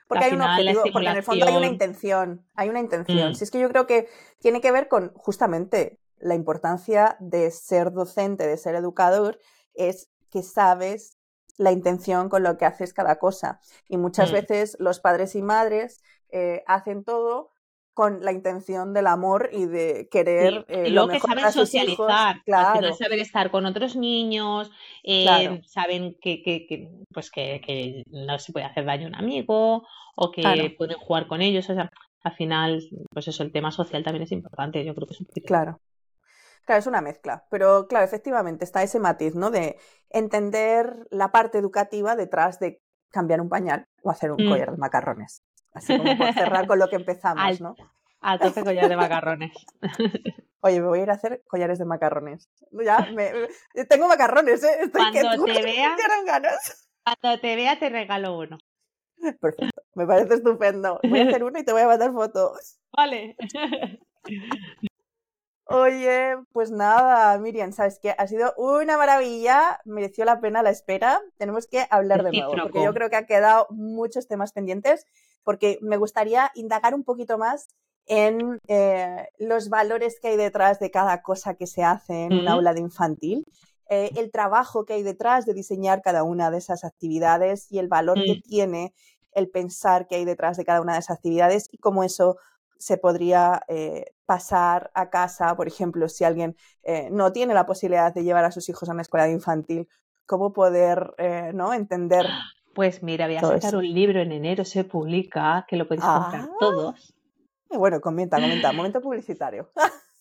[0.08, 3.30] Porque hay un objetivo, porque en el fondo hay una intención, hay una intención.
[3.30, 3.34] Mm.
[3.34, 4.08] Si es que yo creo que
[4.40, 9.38] tiene que ver con justamente la importancia de ser docente, de ser educador,
[9.74, 11.16] es que sabes
[11.56, 13.60] la intención con lo que haces cada cosa.
[13.88, 14.34] Y muchas Mm.
[14.34, 17.51] veces los padres y madres eh, hacen todo
[17.94, 21.42] con la intención del amor y de querer Sí, eh, lo luego que mejor saben
[21.42, 21.88] para sus hijos.
[21.90, 24.70] socializar, al Claro, final saber estar con otros niños,
[25.04, 25.60] eh, Claro.
[25.66, 29.82] saben que, que, que, pues que, que no se puede hacer daño a un amigo
[30.16, 30.64] o que Claro.
[30.78, 31.68] pueden jugar con ellos.
[31.68, 31.90] O sea,
[32.24, 32.80] al final,
[33.12, 34.84] pues eso, el tema social también es importante.
[34.84, 35.46] Yo creo que es un poquito.
[35.48, 35.80] Claro.
[36.64, 39.50] Claro, es una mezcla, pero claro, efectivamente está ese matiz, ¿no?
[39.50, 39.76] De
[40.10, 42.78] entender la parte educativa detrás de
[43.10, 44.48] cambiar un pañal o hacer un Mm.
[44.48, 45.42] collar de macarrones.
[45.74, 47.74] Así como por cerrar con lo que empezamos, Al- ¿no?
[48.20, 49.52] A tope collar de macarrones.
[50.60, 52.48] Oye, me voy a ir a hacer collares de macarrones.
[52.70, 53.32] Ya, me,
[53.74, 54.76] me- tengo macarrones, ¿eh?
[54.82, 56.88] Estoy que Cuando te vea- dieron ganas.
[57.04, 58.58] Cuando te vea, te regalo uno.
[59.40, 61.00] Perfecto, me parece estupendo.
[61.02, 62.78] Voy a hacer uno y te voy a mandar fotos.
[62.96, 63.36] Vale.
[65.72, 71.20] Oye, pues nada, Miriam, sabes que ha sido una maravilla, mereció la pena la espera.
[71.38, 75.06] Tenemos que hablar de nuevo, porque yo creo que ha quedado muchos temas pendientes,
[75.42, 77.68] porque me gustaría indagar un poquito más
[78.06, 82.48] en eh, los valores que hay detrás de cada cosa que se hace en un
[82.48, 83.46] aula de infantil,
[83.88, 87.88] eh, el trabajo que hay detrás de diseñar cada una de esas actividades y el
[87.88, 88.42] valor que mm.
[88.42, 88.94] tiene
[89.32, 92.36] el pensar que hay detrás de cada una de esas actividades y cómo eso
[92.82, 96.56] se podría eh, pasar a casa, por ejemplo, si alguien
[97.10, 99.88] no tiene la posibilidad de llevar a sus hijos a una escuela infantil,
[100.26, 101.14] cómo poder
[101.54, 101.72] ¿no?
[101.72, 102.26] entender.
[102.74, 106.48] Pues mira, voy a sacar un libro en enero, se publica, que lo podéis comprar
[106.48, 106.56] ah.
[106.58, 107.14] todos
[107.78, 108.72] bueno, comenta, comenta.
[108.72, 109.70] Momento publicitario.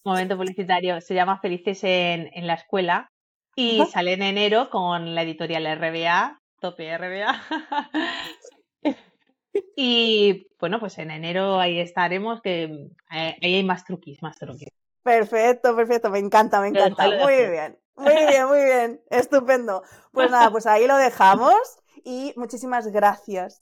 [0.04, 1.02] Momento publicitario.
[1.02, 3.12] Se llama Felices en, la escuela
[3.56, 7.42] y sale en enero con la editorial RBA, tope RBA.
[9.76, 14.70] y bueno, pues en enero ahí estaremos, que eh, ahí hay más truquis, más truquis.
[15.04, 17.08] Perfecto, perfecto, me encanta, me encanta.
[17.08, 19.84] Muy bien, muy bien, muy bien, estupendo.
[20.12, 21.56] Pues nada, pues ahí lo dejamos
[22.04, 23.62] y muchísimas gracias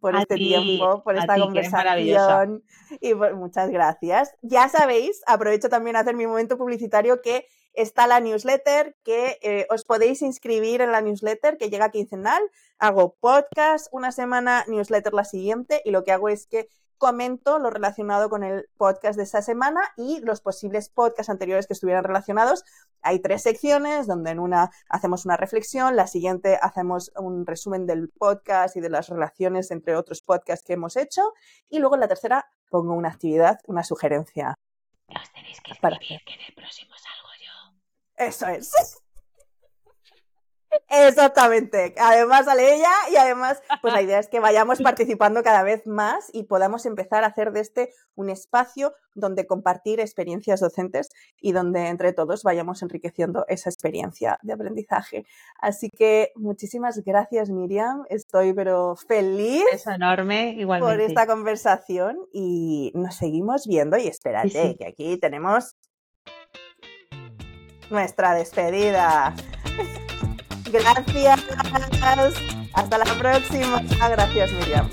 [0.00, 2.62] por este tiempo, por esta conversación.
[3.00, 4.34] Y muchas gracias.
[4.42, 9.66] Ya sabéis, aprovecho también a hacer mi momento publicitario que está la newsletter, que eh,
[9.70, 12.42] os podéis inscribir en la newsletter que llega quincenal.
[12.78, 16.68] Hago podcast una semana, newsletter la siguiente y lo que hago es que
[16.98, 21.74] comento lo relacionado con el podcast de esta semana y los posibles podcasts anteriores que
[21.74, 22.64] estuvieran relacionados.
[23.02, 28.08] Hay tres secciones donde en una hacemos una reflexión, la siguiente hacemos un resumen del
[28.08, 31.34] podcast y de las relaciones entre otros podcasts que hemos hecho
[31.68, 34.54] y luego en la tercera pongo una actividad, una sugerencia.
[35.08, 36.95] Os tenéis que escribir que en el próximo.
[38.16, 38.72] Eso es.
[40.88, 41.94] Exactamente.
[41.98, 46.30] Además sale ella y además, pues la idea es que vayamos participando cada vez más
[46.32, 51.08] y podamos empezar a hacer de este un espacio donde compartir experiencias docentes
[51.40, 55.26] y donde entre todos vayamos enriqueciendo esa experiencia de aprendizaje.
[55.60, 58.04] Así que muchísimas gracias, Miriam.
[58.08, 59.64] Estoy pero feliz.
[59.72, 60.94] Es enorme, igualmente.
[60.94, 65.74] Por esta conversación y nos seguimos viendo y espérate, que aquí tenemos
[67.90, 69.34] nuestra despedida.
[70.70, 71.40] Gracias.
[72.74, 73.82] Hasta la próxima.
[74.00, 74.90] Ah, gracias, Miriam.